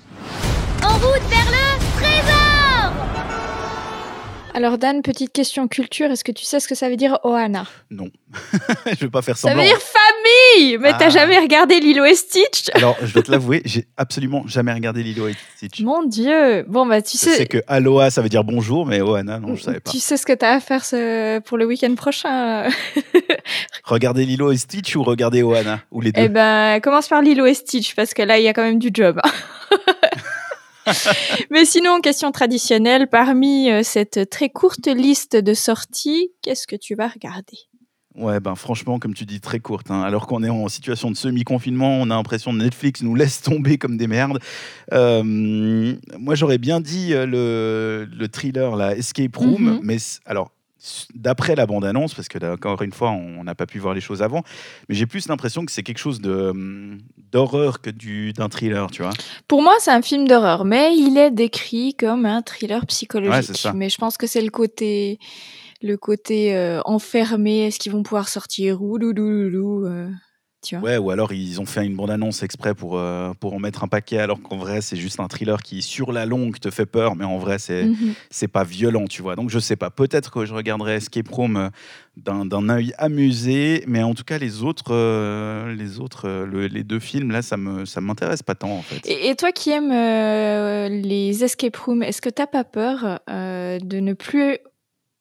En 0.83 0.93
route 0.93 1.29
vers 1.29 1.51
le 1.51 1.99
trésor 1.99 2.50
Alors 4.53 4.77
Dan, 4.77 5.01
petite 5.01 5.31
question 5.31 5.67
culture, 5.69 6.11
est-ce 6.11 6.25
que 6.25 6.31
tu 6.33 6.43
sais 6.43 6.59
ce 6.59 6.67
que 6.67 6.75
ça 6.75 6.89
veut 6.89 6.97
dire 6.97 7.17
Ohana? 7.23 7.65
Non. 7.89 8.09
je 8.85 9.05
vais 9.05 9.09
pas 9.09 9.21
faire 9.21 9.37
Ça 9.37 9.47
semblant. 9.49 9.63
veut 9.63 9.69
dire 9.69 9.79
famille 9.79 10.77
Mais 10.77 10.91
t'as 10.91 11.05
Ah. 11.05 11.09
jamais 11.09 11.39
regardé 11.39 11.79
Lilo 11.79 12.03
et 12.03 12.15
Stitch? 12.15 12.69
Alors, 12.73 12.97
je 13.01 13.13
dois 13.13 13.23
te 13.23 13.31
l'avouer, 13.31 13.61
j'ai 13.63 13.87
absolument 13.95 14.43
jamais 14.47 14.73
regardé 14.73 15.03
Lilo 15.03 15.29
et 15.29 15.35
Stitch. 15.55 15.79
Mon 15.81 16.03
dieu 16.03 16.63
Bon 16.67 16.85
bah 16.85 17.01
tu 17.01 17.13
Je 17.17 17.23
sais... 17.23 17.35
sais 17.37 17.45
que 17.45 17.59
Aloha, 17.67 18.11
ça 18.11 18.21
veut 18.21 18.27
dire 18.29 18.43
bonjour, 18.43 18.85
mais 18.85 18.99
Ohana, 19.01 19.39
non, 19.39 19.55
je 19.55 19.63
savais 19.63 19.79
pas. 19.79 19.89
Tu 19.89 19.99
sais 19.99 20.17
ce 20.17 20.25
que 20.25 20.33
t'as 20.33 20.55
à 20.55 20.59
faire 20.59 20.83
ce- 20.83 21.39
pour 21.39 21.57
le 21.57 21.65
week-end 21.65 21.95
prochain? 21.95 22.67
Regarder 23.85 24.25
Lilo 24.25 24.51
et 24.51 24.57
Stitch 24.57 24.95
ou 24.97 25.03
regarder 25.03 25.43
Ohana 25.43 25.79
Ou 25.91 26.01
les 26.01 26.11
deux? 26.11 26.21
Eh 26.21 26.29
ben, 26.29 26.79
commence 26.81 27.07
par 27.07 27.21
Lilo 27.21 27.45
et 27.45 27.53
Stitch, 27.53 27.95
parce 27.95 28.13
que 28.13 28.21
là, 28.21 28.37
il 28.37 28.43
y 28.43 28.47
a 28.49 28.53
quand 28.53 28.63
même 28.63 28.79
du 28.79 28.89
job. 28.93 29.19
Mais 31.51 31.65
sinon, 31.65 31.99
question 32.01 32.31
traditionnelle, 32.31 33.07
parmi 33.09 33.69
euh, 33.69 33.83
cette 33.83 34.29
très 34.29 34.49
courte 34.49 34.87
liste 34.87 35.35
de 35.35 35.53
sorties, 35.53 36.31
qu'est-ce 36.41 36.67
que 36.67 36.75
tu 36.75 36.95
vas 36.95 37.07
regarder? 37.07 37.57
Ouais, 38.15 38.41
ben 38.41 38.55
franchement, 38.55 38.99
comme 38.99 39.13
tu 39.13 39.25
dis, 39.25 39.39
très 39.39 39.59
courte. 39.61 39.89
hein. 39.89 40.01
Alors 40.01 40.27
qu'on 40.27 40.43
est 40.43 40.49
en 40.49 40.67
situation 40.67 41.09
de 41.11 41.15
semi-confinement, 41.15 41.97
on 42.01 42.09
a 42.09 42.15
l'impression 42.15 42.51
que 42.51 42.57
Netflix 42.57 43.01
nous 43.03 43.15
laisse 43.15 43.41
tomber 43.41 43.77
comme 43.77 43.95
des 43.95 44.07
merdes. 44.07 44.39
Euh, 44.91 45.23
moi, 45.23 46.35
j'aurais 46.35 46.57
bien 46.57 46.81
dit 46.81 47.13
euh, 47.13 47.25
le, 47.25 48.09
le 48.13 48.27
thriller, 48.27 48.75
la 48.75 48.95
Escape 48.97 49.35
Room, 49.37 49.61
Mhm. 49.75 49.79
mais 49.83 49.97
alors. 50.25 50.51
D'après 51.13 51.55
la 51.55 51.67
bande-annonce, 51.67 52.15
parce 52.15 52.27
que 52.27 52.39
là, 52.39 52.53
encore 52.53 52.81
une 52.81 52.91
fois, 52.91 53.11
on 53.11 53.43
n'a 53.43 53.53
pas 53.53 53.67
pu 53.67 53.77
voir 53.77 53.93
les 53.93 54.01
choses 54.01 54.23
avant, 54.23 54.43
mais 54.89 54.95
j'ai 54.95 55.05
plus 55.05 55.27
l'impression 55.27 55.63
que 55.63 55.71
c'est 55.71 55.83
quelque 55.83 55.99
chose 55.99 56.21
de, 56.21 56.49
hum, 56.49 56.99
d'horreur 57.31 57.81
que 57.81 57.91
du, 57.91 58.33
d'un 58.33 58.49
thriller, 58.49 58.89
tu 58.89 59.03
vois. 59.03 59.13
Pour 59.47 59.61
moi, 59.61 59.73
c'est 59.79 59.91
un 59.91 60.01
film 60.01 60.27
d'horreur, 60.27 60.65
mais 60.65 60.95
il 60.97 61.17
est 61.17 61.31
décrit 61.31 61.93
comme 61.93 62.25
un 62.25 62.41
thriller 62.41 62.85
psychologique. 62.87 63.67
mais 63.75 63.89
je 63.89 63.97
pense 63.97 64.17
que 64.17 64.25
c'est 64.25 64.41
le 64.41 64.49
côté, 64.49 65.19
le 65.81 65.97
côté 65.97 66.55
euh, 66.55 66.81
enfermé. 66.85 67.67
Est-ce 67.67 67.79
qu'ils 67.79 67.91
vont 67.91 68.03
pouvoir 68.03 68.27
sortir 68.27 68.79
loulou, 68.79 69.85
euh, 69.85 70.09
tu 70.61 70.75
vois 70.77 70.89
Ouais, 70.91 70.97
ou 70.97 71.09
alors 71.11 71.33
ils 71.33 71.59
ont 71.59 71.65
fait 71.65 71.85
une 71.85 71.95
bande-annonce 71.95 72.43
exprès 72.43 72.73
pour, 72.75 72.97
euh, 72.97 73.33
pour 73.39 73.53
en 73.53 73.59
mettre 73.59 73.83
un 73.83 73.87
paquet, 73.87 74.17
alors 74.19 74.41
qu'en 74.41 74.57
vrai, 74.57 74.81
c'est 74.81 74.95
juste 74.95 75.19
un 75.19 75.27
thriller 75.27 75.61
qui, 75.61 75.81
sur 75.81 76.11
la 76.11 76.25
longue, 76.25 76.59
te 76.59 76.69
fait 76.69 76.85
peur, 76.85 77.15
mais 77.15 77.25
en 77.25 77.37
vrai, 77.37 77.57
c'est 77.59 77.85
Mhm. 77.85 78.47
pas 78.51 78.63
violent, 78.63 79.05
tu 79.07 79.21
vois. 79.21 79.35
Donc, 79.35 79.49
je 79.49 79.59
sais 79.59 79.75
pas. 79.75 79.89
Peut-être 79.89 80.31
que 80.31 80.45
je 80.45 80.53
regarderai 80.53 80.95
Escape 80.95 81.27
Room 81.29 81.57
euh, 81.57 81.69
d'un 82.17 82.45
d'un 82.45 82.69
œil 82.69 82.93
amusé, 82.97 83.83
mais 83.87 84.03
en 84.03 84.13
tout 84.13 84.23
cas, 84.23 84.37
les 84.37 84.63
autres, 84.63 84.91
euh, 84.93 85.73
les, 85.75 85.99
autres 85.99 86.27
le- 86.29 86.67
les 86.67 86.83
deux 86.83 86.99
films, 86.99 87.31
là, 87.31 87.41
ça 87.41 87.57
me 87.57 87.85
ça 87.85 88.01
m'intéresse 88.01 88.43
pas 88.43 88.55
tant, 88.55 88.71
en 88.71 88.81
fait. 88.81 89.07
Et, 89.09 89.29
et 89.29 89.35
toi 89.35 89.51
qui 89.51 89.71
aimes 89.71 89.91
euh, 89.91 90.89
les 90.89 91.43
escape 91.43 91.75
rooms, 91.77 92.03
est-ce 92.03 92.21
que 92.21 92.29
t'as 92.29 92.47
pas 92.47 92.63
peur 92.63 93.19
de 93.27 93.99
ne 93.99 94.13
plus 94.13 94.57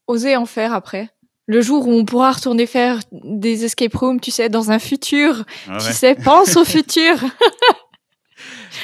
oser 0.07 0.37
en 0.37 0.47
faire 0.47 0.73
après? 0.75 1.11
Le 1.51 1.63
jour 1.63 1.89
où 1.89 1.93
on 1.93 2.05
pourra 2.05 2.31
retourner 2.31 2.65
faire 2.65 3.01
des 3.11 3.65
escape 3.65 3.97
rooms, 3.97 4.21
tu 4.21 4.31
sais, 4.31 4.49
dans 4.49 4.71
un 4.71 4.79
futur, 4.79 5.45
Ah 5.69 5.79
tu 5.81 5.93
sais, 5.93 6.15
pense 6.15 6.57
au 6.57 6.65
futur. 6.65 7.17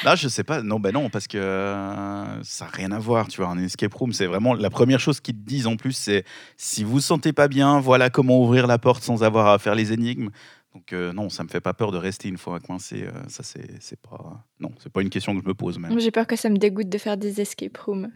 Là, 0.03 0.15
je 0.17 0.27
sais 0.27 0.43
pas. 0.43 0.61
Non, 0.61 0.77
ben 0.77 0.91
non, 0.91 1.09
parce 1.09 1.29
que 1.29 1.37
euh, 1.37 2.43
ça 2.43 2.65
n'a 2.65 2.71
rien 2.71 2.91
à 2.91 2.99
voir. 2.99 3.29
Tu 3.29 3.37
vois, 3.39 3.49
un 3.49 3.57
escape 3.57 3.93
room, 3.93 4.11
c'est 4.11 4.25
vraiment 4.25 4.53
la 4.53 4.69
première 4.69 4.99
chose 4.99 5.21
qu'ils 5.21 5.35
te 5.35 5.47
disent 5.47 5.65
en 5.65 5.77
plus, 5.77 5.93
c'est 5.93 6.25
si 6.57 6.83
vous 6.83 6.91
vous 6.91 6.99
sentez 6.99 7.31
pas 7.31 7.47
bien, 7.47 7.79
voilà 7.79 8.09
comment 8.09 8.43
ouvrir 8.43 8.67
la 8.67 8.77
porte 8.77 9.01
sans 9.01 9.23
avoir 9.23 9.47
à 9.47 9.59
faire 9.59 9.73
les 9.73 9.93
énigmes. 9.93 10.27
Donc 10.73 10.91
euh, 10.91 11.13
non, 11.13 11.29
ça 11.29 11.45
me 11.45 11.47
fait 11.47 11.61
pas 11.61 11.73
peur 11.73 11.93
de 11.93 11.97
rester 11.97 12.27
une 12.27 12.37
fois 12.37 12.59
coincé. 12.59 13.03
euh, 13.03 13.11
ça 13.29 13.43
c'est 13.43 13.81
c'est 13.81 13.99
pas 14.01 14.45
non, 14.59 14.71
c'est 14.79 14.91
pas 14.91 15.01
une 15.01 15.09
question 15.09 15.33
que 15.35 15.41
je 15.41 15.47
me 15.47 15.53
pose 15.53 15.79
même. 15.79 15.97
J'ai 15.99 16.11
peur 16.11 16.27
que 16.27 16.35
ça 16.35 16.49
me 16.49 16.57
dégoûte 16.57 16.89
de 16.89 16.97
faire 16.97 17.15
des 17.15 17.39
escape 17.39 17.77
rooms. 17.77 18.11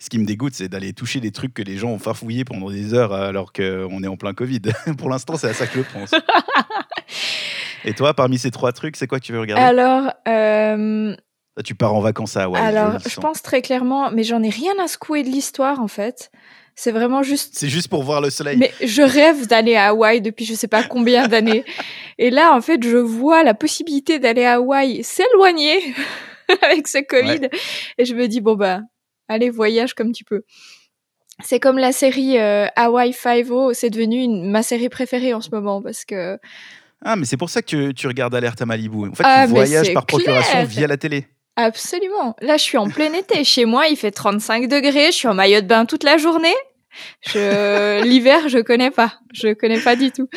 Ce 0.00 0.08
qui 0.08 0.18
me 0.18 0.24
dégoûte, 0.24 0.54
c'est 0.54 0.68
d'aller 0.68 0.92
toucher 0.92 1.20
des 1.20 1.32
trucs 1.32 1.54
que 1.54 1.62
les 1.62 1.76
gens 1.76 1.90
ont 1.90 1.98
farfouillés 1.98 2.44
pendant 2.44 2.70
des 2.70 2.94
heures 2.94 3.12
alors 3.12 3.52
qu'on 3.52 4.02
est 4.02 4.06
en 4.06 4.16
plein 4.16 4.34
Covid. 4.34 4.62
Pour 4.98 5.08
l'instant, 5.10 5.36
c'est 5.36 5.48
à 5.48 5.54
ça 5.54 5.66
que 5.66 5.78
je 5.78 5.92
pense. 5.92 6.10
Et 7.84 7.94
toi, 7.94 8.14
parmi 8.14 8.38
ces 8.38 8.50
trois 8.50 8.72
trucs, 8.72 8.96
c'est 8.96 9.06
quoi 9.06 9.18
que 9.18 9.24
tu 9.24 9.32
veux 9.32 9.40
regarder? 9.40 9.62
Alors, 9.62 10.12
euh, 10.28 11.16
Tu 11.64 11.74
pars 11.74 11.94
en 11.94 12.00
vacances 12.00 12.36
à 12.36 12.42
Hawaï. 12.44 12.62
alors 12.62 12.98
je 12.98 13.20
pense 13.20 13.42
très 13.42 13.62
clairement, 13.62 14.10
mais 14.10 14.22
j'en 14.22 14.42
ai 14.42 14.50
rien 14.50 14.72
à 14.82 14.86
secouer 14.86 15.22
de 15.22 15.28
l'histoire 15.28 15.80
en 15.80 15.88
fait. 15.88 16.30
C'est 16.74 16.92
vraiment 16.92 17.22
juste. 17.22 17.54
C'est 17.56 17.68
juste 17.68 17.88
pour 17.88 18.02
voir 18.02 18.20
le 18.20 18.30
soleil. 18.30 18.56
Mais 18.56 18.72
je 18.82 19.02
rêve 19.02 19.46
d'aller 19.46 19.76
à 19.76 19.88
Hawaï 19.88 20.20
depuis 20.20 20.44
je 20.44 20.54
sais 20.54 20.68
pas 20.68 20.82
combien 20.82 21.28
d'années. 21.28 21.64
Et 22.18 22.30
là, 22.30 22.54
en 22.54 22.60
fait, 22.60 22.82
je 22.82 22.96
vois 22.96 23.42
la 23.42 23.54
possibilité 23.54 24.18
d'aller 24.18 24.44
à 24.44 24.54
Hawaï 24.54 25.02
s'éloigner 25.02 25.94
avec 26.62 26.88
ce 26.88 26.98
Covid. 26.98 27.48
Et 27.98 28.04
je 28.04 28.14
me 28.14 28.28
dis, 28.28 28.40
bon, 28.40 28.54
bah, 28.54 28.80
allez, 29.30 29.48
voyage 29.50 29.94
comme 29.94 30.12
tu 30.12 30.24
peux. 30.24 30.42
C'est 31.42 31.58
comme 31.58 31.78
la 31.78 31.92
série 31.92 32.38
euh, 32.38 32.66
Hawaii 32.76 33.14
Five-O, 33.14 33.72
c'est 33.72 33.88
devenu 33.88 34.22
une- 34.22 34.50
ma 34.50 34.62
série 34.62 34.90
préférée 34.90 35.32
en 35.32 35.40
ce 35.40 35.48
moment 35.50 35.80
parce 35.80 36.04
que 36.04 36.38
Ah, 37.02 37.16
mais 37.16 37.24
c'est 37.24 37.38
pour 37.38 37.48
ça 37.48 37.62
que 37.62 37.92
tu, 37.92 38.06
regardes 38.06 38.34
Alerte 38.34 38.60
à 38.60 38.66
Malibu. 38.66 39.08
En 39.08 39.14
fait, 39.14 39.22
Ah, 39.26 39.46
tu 39.46 39.54
voyages 39.54 39.94
par 39.94 40.04
procuration 40.04 40.52
clair. 40.52 40.66
via 40.66 40.86
la 40.86 40.98
télé. 40.98 41.26
Absolument. 41.56 42.36
Là, 42.42 42.58
je 42.58 42.62
suis 42.62 42.76
en 42.78 42.88
plein 42.90 43.12
été. 43.14 43.42
Chez 43.44 43.64
moi, 43.64 43.86
il 43.88 43.96
fait 43.96 44.10
35 44.10 44.68
degrés. 44.68 45.06
Je 45.06 45.16
suis 45.16 45.28
en 45.28 45.34
maillot 45.34 45.62
de 45.62 45.66
bain 45.66 45.86
toute 45.86 46.04
la 46.04 46.18
journée. 46.18 46.54
Je... 47.26 48.02
L'hiver, 48.04 48.48
je 48.50 48.58
connais 48.58 48.90
pas. 48.90 49.14
Je 49.32 49.54
connais 49.54 49.80
pas 49.80 49.96
du 49.96 50.10
tout. 50.10 50.28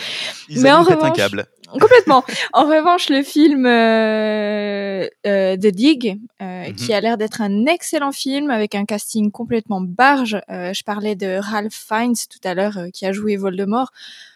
Ils 0.47 0.61
Mais 0.61 0.71
en 0.71 0.87
un 0.87 1.11
câble. 1.11 1.47
complètement. 1.79 2.23
En 2.53 2.63
revanche, 2.65 3.09
le 3.09 3.23
film 3.23 3.65
euh, 3.65 5.07
euh, 5.27 5.55
The 5.57 5.67
Dig, 5.67 6.19
euh, 6.41 6.67
Mhm. 6.69 6.75
qui 6.75 6.93
a 6.93 7.01
l'air 7.01 7.17
d'être 7.17 7.41
un 7.41 7.65
excellent 7.65 8.11
film 8.11 8.49
avec 8.49 8.75
un 8.75 8.85
casting 8.85 9.31
complètement 9.31 9.81
barge. 9.81 10.39
Euh, 10.49 10.73
je 10.73 10.83
parlais 10.83 11.15
de 11.15 11.37
Ralph 11.41 11.73
Fiennes 11.73 12.13
tout 12.29 12.39
à 12.47 12.53
l'heure, 12.53 12.77
euh, 12.77 12.89
qui 12.89 13.05
a 13.05 13.11
joué 13.11 13.35
Voldemort. 13.35 13.91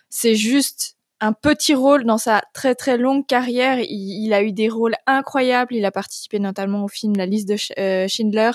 C'est 0.10 0.36
juste 0.36 0.96
un 1.20 1.34
petit 1.34 1.74
rôle 1.74 2.04
dans 2.06 2.18
sa 2.20 2.44
très 2.54 2.76
très 2.76 2.98
longue 2.98 3.26
carrière. 3.26 3.80
Il, 3.80 4.26
il 4.26 4.34
a 4.34 4.44
eu 4.44 4.52
des 4.52 4.70
rôles 4.70 4.96
incroyables. 5.08 5.74
Il 5.74 5.84
a 5.86 5.92
participé 5.92 6.38
notamment 6.40 6.84
au 6.84 6.88
film 6.88 7.16
La 7.16 7.26
liste 7.26 7.48
de 7.50 7.56
Sch- 7.56 7.72
euh, 7.80 8.08
Schindler. 8.08 8.52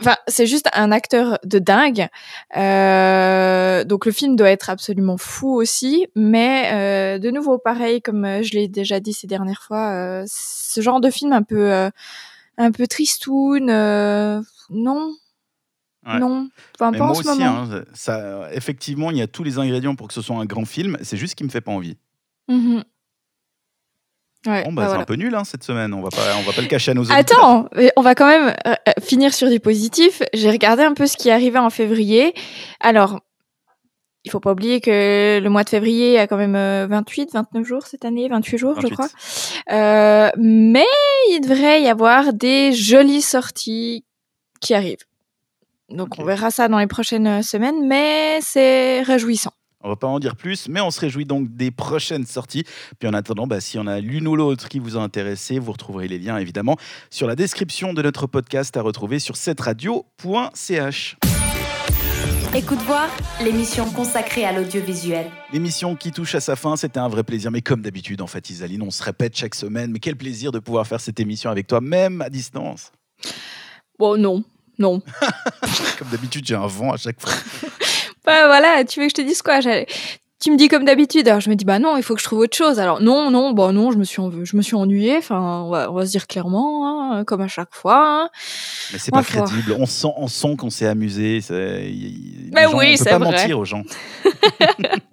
Enfin, 0.00 0.16
c'est 0.28 0.46
juste 0.46 0.68
un 0.74 0.92
acteur 0.92 1.38
de 1.44 1.58
dingue. 1.58 2.08
Euh, 2.56 3.84
donc 3.84 4.04
le 4.06 4.12
film 4.12 4.36
doit 4.36 4.50
être 4.50 4.68
absolument 4.68 5.16
fou 5.16 5.54
aussi, 5.54 6.06
mais 6.14 6.70
euh, 6.72 7.18
de 7.18 7.30
nouveau 7.30 7.56
pareil 7.58 8.02
comme 8.02 8.24
euh, 8.24 8.42
je 8.42 8.52
l'ai 8.52 8.68
déjà 8.68 9.00
dit 9.00 9.12
ces 9.14 9.26
dernières 9.26 9.62
fois, 9.62 9.92
euh, 9.92 10.24
ce 10.28 10.80
genre 10.82 11.00
de 11.00 11.08
film 11.10 11.32
un 11.32 11.42
peu 11.42 11.90
un 12.58 12.70
peu 12.72 12.86
tristoun, 12.86 13.66
non, 14.70 15.14
Ouais. 16.06 16.20
non, 16.20 16.48
enfin 16.78 16.92
pas 16.92 16.98
moi 16.98 17.08
en 17.08 17.14
ce 17.14 17.28
aussi, 17.28 17.40
moment. 17.40 17.62
hein, 17.68 17.82
ça, 17.92 18.48
effectivement, 18.52 19.10
il 19.10 19.16
y 19.16 19.22
a 19.22 19.26
tous 19.26 19.42
les 19.42 19.58
ingrédients 19.58 19.96
pour 19.96 20.06
que 20.06 20.14
ce 20.14 20.22
soit 20.22 20.36
un 20.36 20.44
grand 20.44 20.64
film. 20.64 20.96
C'est 21.02 21.16
juste 21.16 21.32
ce 21.32 21.36
qui 21.36 21.42
me 21.42 21.48
fait 21.48 21.60
pas 21.60 21.72
envie. 21.72 21.96
Mhm. 22.48 22.84
Ouais, 24.46 24.64
Bon, 24.64 24.72
bah, 24.72 24.82
bah 24.82 24.82
c'est 24.82 24.86
voilà. 24.88 25.02
un 25.02 25.04
peu 25.06 25.14
nul 25.14 25.34
hein, 25.34 25.44
cette 25.44 25.64
semaine. 25.64 25.92
On 25.94 26.02
va 26.02 26.10
pas, 26.10 26.36
on 26.38 26.42
va 26.42 26.52
pas 26.52 26.62
le 26.62 26.68
cacher 26.68 26.92
à 26.92 26.94
nos 26.94 27.02
auditeurs. 27.02 27.18
Attends, 27.18 27.68
on 27.96 28.02
va 28.02 28.14
quand 28.14 28.26
même 28.26 28.54
euh, 28.66 28.74
euh, 28.88 28.92
finir 29.02 29.34
sur 29.34 29.50
du 29.50 29.60
positif. 29.60 30.22
J'ai 30.34 30.50
regardé 30.50 30.82
un 30.82 30.94
peu 30.94 31.06
ce 31.06 31.16
qui 31.16 31.30
arrivé 31.30 31.58
en 31.58 31.70
février. 31.70 32.34
Alors, 32.80 33.20
il 34.26 34.30
faut 34.30 34.40
pas 34.40 34.50
oublier 34.52 34.80
que 34.80 35.38
le 35.40 35.48
mois 35.48 35.62
de 35.62 35.68
février 35.68 36.18
a 36.18 36.26
quand 36.26 36.36
même 36.36 36.56
euh, 36.56 36.88
28, 36.88 37.32
29 37.32 37.64
jours 37.64 37.86
cette 37.86 38.04
année, 38.04 38.28
28 38.28 38.58
jours, 38.58 38.74
28. 38.74 38.88
je 38.88 38.92
crois. 38.92 39.08
Euh, 39.70 40.30
mais 40.36 40.84
il 41.30 41.40
devrait 41.40 41.80
y 41.82 41.88
avoir 41.88 42.32
des 42.32 42.72
jolies 42.72 43.22
sorties 43.22 44.04
qui 44.60 44.74
arrivent. 44.74 45.04
Donc, 45.90 46.18
on 46.18 46.24
verra 46.24 46.50
ça 46.50 46.66
dans 46.66 46.80
les 46.80 46.88
prochaines 46.88 47.28
euh, 47.28 47.42
semaines, 47.42 47.86
mais 47.86 48.40
c'est 48.42 49.02
réjouissant. 49.02 49.52
On 49.86 49.90
va 49.90 49.94
pas 49.94 50.08
en 50.08 50.18
dire 50.18 50.34
plus, 50.34 50.68
mais 50.68 50.80
on 50.80 50.90
se 50.90 50.98
réjouit 50.98 51.26
donc 51.26 51.54
des 51.54 51.70
prochaines 51.70 52.26
sorties. 52.26 52.64
Puis 52.98 53.08
en 53.08 53.12
attendant, 53.12 53.46
bah, 53.46 53.60
s'il 53.60 53.78
y 53.78 53.82
en 53.84 53.86
a 53.86 54.00
l'une 54.00 54.26
ou 54.26 54.34
l'autre 54.34 54.68
qui 54.68 54.80
vous 54.80 54.96
a 54.96 55.00
intéressé, 55.00 55.60
vous 55.60 55.70
retrouverez 55.70 56.08
les 56.08 56.18
liens 56.18 56.38
évidemment 56.38 56.76
sur 57.08 57.28
la 57.28 57.36
description 57.36 57.94
de 57.94 58.02
notre 58.02 58.26
podcast 58.26 58.76
à 58.76 58.82
retrouver 58.82 59.20
sur 59.20 59.36
cetteradio.ch. 59.36 61.16
Écoute 62.52 62.80
voir, 62.80 63.08
l'émission 63.40 63.88
consacrée 63.88 64.44
à 64.44 64.50
l'audiovisuel. 64.50 65.30
L'émission 65.52 65.94
qui 65.94 66.10
touche 66.10 66.34
à 66.34 66.40
sa 66.40 66.56
fin, 66.56 66.74
c'était 66.74 66.98
un 66.98 67.08
vrai 67.08 67.22
plaisir. 67.22 67.52
Mais 67.52 67.62
comme 67.62 67.82
d'habitude, 67.82 68.22
en 68.22 68.26
fait, 68.26 68.50
Isaline, 68.50 68.82
on 68.82 68.90
se 68.90 69.04
répète 69.04 69.36
chaque 69.36 69.54
semaine. 69.54 69.92
Mais 69.92 70.00
quel 70.00 70.16
plaisir 70.16 70.50
de 70.50 70.58
pouvoir 70.58 70.84
faire 70.84 71.00
cette 71.00 71.20
émission 71.20 71.48
avec 71.48 71.68
toi, 71.68 71.80
même 71.80 72.22
à 72.22 72.28
distance. 72.28 72.90
Bon, 74.00 74.20
non, 74.20 74.42
non. 74.80 75.00
Comme 76.00 76.08
d'habitude, 76.08 76.44
j'ai 76.44 76.56
un 76.56 76.66
vent 76.66 76.92
à 76.92 76.96
chaque 76.96 77.20
fois. 77.20 77.30
Bah 78.26 78.46
voilà, 78.46 78.84
tu 78.84 79.00
veux 79.00 79.06
que 79.06 79.10
je 79.10 79.22
te 79.22 79.26
dise 79.26 79.40
quoi? 79.42 79.60
Tu 80.38 80.50
me 80.52 80.58
dis 80.58 80.68
comme 80.68 80.84
d'habitude, 80.84 81.26
alors 81.28 81.40
je 81.40 81.48
me 81.48 81.54
dis 81.54 81.64
bah 81.64 81.78
non, 81.78 81.96
il 81.96 82.02
faut 82.02 82.14
que 82.14 82.20
je 82.20 82.26
trouve 82.26 82.40
autre 82.40 82.54
chose. 82.56 82.78
Alors 82.78 83.00
non, 83.00 83.30
non, 83.30 83.52
bah 83.52 83.72
non, 83.72 83.90
je 83.90 83.96
me 83.96 84.04
suis, 84.04 84.20
en- 84.20 84.30
je 84.44 84.54
me 84.56 84.60
suis 84.62 84.74
ennuyée. 84.76 85.16
Enfin, 85.16 85.62
on 85.64 85.70
va, 85.70 85.90
on 85.90 85.94
va 85.94 86.04
se 86.04 86.10
dire 86.10 86.26
clairement, 86.26 86.86
hein, 87.14 87.24
comme 87.24 87.40
à 87.40 87.48
chaque 87.48 87.72
fois. 87.74 88.24
hein. 88.24 88.28
Mais 88.92 88.98
c'est 88.98 89.10
pas 89.10 89.20
Enfin. 89.20 89.44
crédible. 89.44 89.74
On 89.78 89.86
sent, 89.86 90.08
on 90.16 90.28
sent 90.28 90.56
qu'on 90.58 90.68
s'est 90.70 90.86
amusé. 90.86 91.40
C'est- 91.40 91.90
Mais 92.52 92.64
gens- 92.64 92.76
oui, 92.76 92.86
on 92.88 92.90
peut 92.90 92.96
c'est 93.04 93.10
pas 93.10 93.18
vrai. 93.18 93.30
mentir 93.32 93.58
aux 93.58 93.64
gens. 93.64 93.82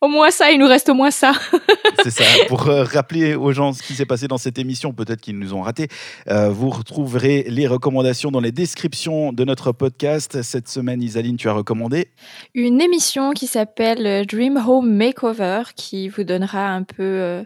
Au 0.00 0.08
moins 0.08 0.30
ça, 0.30 0.50
il 0.50 0.58
nous 0.58 0.66
reste 0.66 0.88
au 0.88 0.94
moins 0.94 1.10
ça. 1.10 1.32
C'est 2.02 2.10
ça. 2.10 2.24
Pour 2.48 2.68
euh, 2.68 2.84
rappeler 2.84 3.34
aux 3.34 3.52
gens 3.52 3.72
ce 3.72 3.82
qui 3.82 3.94
s'est 3.94 4.06
passé 4.06 4.28
dans 4.28 4.38
cette 4.38 4.58
émission, 4.58 4.92
peut-être 4.92 5.20
qu'ils 5.20 5.38
nous 5.38 5.54
ont 5.54 5.62
raté, 5.62 5.88
euh, 6.28 6.50
vous 6.50 6.70
retrouverez 6.70 7.44
les 7.48 7.66
recommandations 7.66 8.30
dans 8.30 8.40
les 8.40 8.52
descriptions 8.52 9.32
de 9.32 9.44
notre 9.44 9.72
podcast. 9.72 10.42
Cette 10.42 10.68
semaine, 10.68 11.02
Isaline, 11.02 11.36
tu 11.36 11.48
as 11.48 11.52
recommandé 11.52 12.08
Une 12.54 12.80
émission 12.80 13.32
qui 13.32 13.46
s'appelle 13.46 14.06
euh, 14.06 14.24
Dream 14.24 14.62
Home 14.66 14.92
Makeover, 14.92 15.62
qui 15.76 16.08
vous 16.08 16.24
donnera 16.24 16.68
un 16.68 16.82
peu 16.82 17.02
euh, 17.02 17.44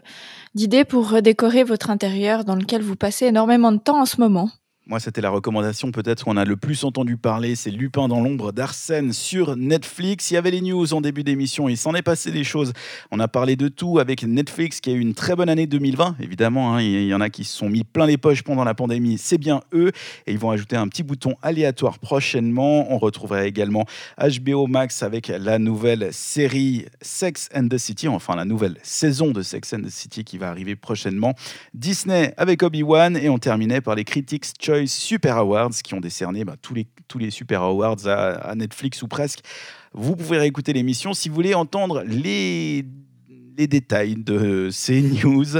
d'idées 0.55 0.85
pour 0.85 1.09
redécorer 1.09 1.63
votre 1.63 1.89
intérieur, 1.89 2.43
dans 2.45 2.55
lequel 2.55 2.81
vous 2.81 2.95
passez 2.95 3.25
énormément 3.25 3.71
de 3.71 3.79
temps 3.79 4.01
en 4.01 4.05
ce 4.05 4.19
moment. 4.19 4.49
Moi, 4.89 4.99
c'était 4.99 5.21
la 5.21 5.29
recommandation 5.29 5.91
peut-être 5.91 6.23
qu'on 6.23 6.35
a 6.35 6.45
le 6.45 6.57
plus 6.57 6.83
entendu 6.83 7.15
parler, 7.15 7.53
c'est 7.55 7.69
Lupin 7.69 8.07
dans 8.07 8.21
l'ombre 8.21 8.51
d'Arsène 8.51 9.13
sur 9.13 9.55
Netflix. 9.55 10.31
Il 10.31 10.33
y 10.33 10.37
avait 10.37 10.49
les 10.49 10.61
news 10.61 10.95
en 10.95 10.99
début 10.99 11.23
d'émission, 11.23 11.69
il 11.69 11.77
s'en 11.77 11.93
est 11.93 12.01
passé 12.01 12.31
des 12.31 12.43
choses. 12.43 12.73
On 13.11 13.19
a 13.19 13.27
parlé 13.27 13.55
de 13.55 13.67
tout 13.67 13.99
avec 13.99 14.23
Netflix 14.23 14.81
qui 14.81 14.89
a 14.89 14.93
eu 14.93 14.99
une 14.99 15.13
très 15.13 15.35
bonne 15.35 15.47
année 15.47 15.67
2020, 15.67 16.15
évidemment. 16.21 16.73
hein. 16.73 16.81
il 16.81 17.05
y 17.05 17.13
en 17.13 17.21
a 17.21 17.29
qui 17.29 17.43
se 17.43 17.55
sont 17.55 17.69
mis 17.69 17.83
plein 17.83 18.07
les 18.07 18.17
poches 18.17 18.41
pendant 18.41 18.63
la 18.63 18.73
pandémie, 18.73 19.19
c'est 19.19 19.37
bien 19.37 19.61
eux. 19.73 19.91
Et 20.25 20.31
ils 20.31 20.39
vont 20.39 20.49
ajouter 20.49 20.75
un 20.75 20.87
petit 20.87 21.03
bouton 21.03 21.35
aléatoire 21.43 21.99
prochainement. 21.99 22.91
On 22.91 22.97
retrouvera 22.97 23.45
également 23.45 23.85
HBO 24.17 24.65
Max 24.65 25.03
avec 25.03 25.27
la 25.27 25.59
nouvelle 25.59 26.11
série 26.11 26.87
Sex 27.03 27.47
and 27.53 27.67
the 27.67 27.77
City, 27.77 28.07
enfin 28.07 28.35
la 28.35 28.45
nouvelle 28.45 28.77
saison 28.81 29.29
de 29.29 29.43
Sex 29.43 29.71
and 29.71 29.81
the 29.81 29.91
City 29.91 30.23
qui 30.23 30.39
va 30.39 30.49
arriver 30.49 30.75
prochainement. 30.75 31.35
Disney 31.75 32.33
avec 32.37 32.63
Obi-Wan 32.63 33.15
et 33.17 33.29
on 33.29 33.37
terminait 33.37 33.81
par 33.81 33.93
les 33.93 34.03
Critics 34.03 34.45
Choice 34.59 34.78
Super 34.87 35.37
Awards 35.37 35.71
qui 35.83 35.93
ont 35.93 35.99
décerné 35.99 36.45
bah, 36.45 36.55
tous, 36.61 36.73
les, 36.73 37.31
Super 37.31 37.61
Awards 37.61 38.07
à, 38.07 38.33
à 38.35 38.55
Netflix 38.55 39.01
ou 39.01 39.07
presque. 39.07 39.39
Vous 39.93 40.15
pouvez 40.15 40.37
réécouter 40.37 40.73
l'émission 40.73 41.13
si 41.13 41.29
vous 41.29 41.35
voulez 41.35 41.53
entendre 41.53 42.03
les, 42.05 42.85
les 43.59 43.67
détails 43.67 44.15
de 44.15 44.69
ces 44.71 45.01
news. 45.01 45.59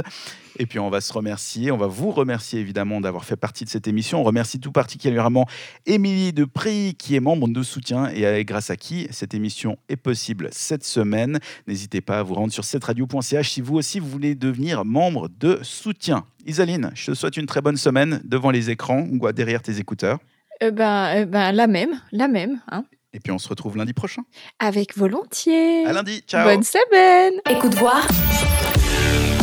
Et 0.58 0.66
puis 0.66 0.78
on 0.78 0.90
va 0.90 1.00
se 1.00 1.12
remercier, 1.12 1.70
on 1.70 1.76
va 1.76 1.86
vous 1.86 2.10
remercier 2.10 2.60
évidemment 2.60 3.00
d'avoir 3.00 3.24
fait 3.24 3.36
partie 3.36 3.64
de 3.64 3.70
cette 3.70 3.86
émission. 3.86 4.20
On 4.20 4.24
remercie 4.24 4.58
tout 4.58 4.72
particulièrement 4.72 5.46
Émilie 5.86 6.32
Depris 6.32 6.96
qui 6.98 7.14
est 7.14 7.20
membre 7.20 7.48
de 7.48 7.62
soutien 7.62 8.08
et 8.08 8.44
grâce 8.44 8.70
à 8.70 8.76
qui 8.76 9.06
cette 9.10 9.32
émission 9.32 9.78
est 9.88 9.96
possible 9.96 10.48
cette 10.50 10.84
semaine. 10.84 11.38
N'hésitez 11.66 12.00
pas 12.00 12.18
à 12.18 12.22
vous 12.22 12.34
rendre 12.34 12.52
sur 12.52 12.64
cetteradio.ch 12.64 13.50
si 13.50 13.60
vous 13.60 13.76
aussi 13.76 14.00
vous 14.00 14.08
voulez 14.08 14.34
devenir 14.34 14.84
membre 14.84 15.28
de 15.38 15.58
soutien. 15.62 16.24
Isaline, 16.46 16.90
je 16.94 17.12
te 17.12 17.14
souhaite 17.14 17.36
une 17.36 17.46
très 17.46 17.60
bonne 17.60 17.76
semaine 17.76 18.20
devant 18.24 18.50
les 18.50 18.70
écrans 18.70 19.06
ou 19.10 19.32
derrière 19.32 19.62
tes 19.62 19.78
écouteurs. 19.78 20.18
Euh, 20.62 20.70
ben, 20.70 21.16
euh, 21.16 21.26
ben, 21.26 21.52
la 21.52 21.66
même, 21.66 22.00
la 22.12 22.28
même, 22.28 22.60
hein. 22.70 22.84
Et 23.12 23.20
puis 23.20 23.32
on 23.32 23.38
se 23.38 23.48
retrouve 23.48 23.76
lundi 23.76 23.92
prochain. 23.92 24.22
Avec 24.58 24.96
volontiers. 24.96 25.84
À 25.86 25.92
lundi, 25.92 26.22
ciao. 26.26 26.44
Bonne 26.44 26.62
semaine. 26.62 27.40
Écoute 27.50 27.74
voir, 27.74 28.06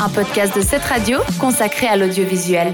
un 0.01 0.09
podcast 0.09 0.55
de 0.55 0.61
cette 0.61 0.83
radio 0.83 1.19
consacré 1.39 1.87
à 1.87 1.97
l'audiovisuel. 1.97 2.73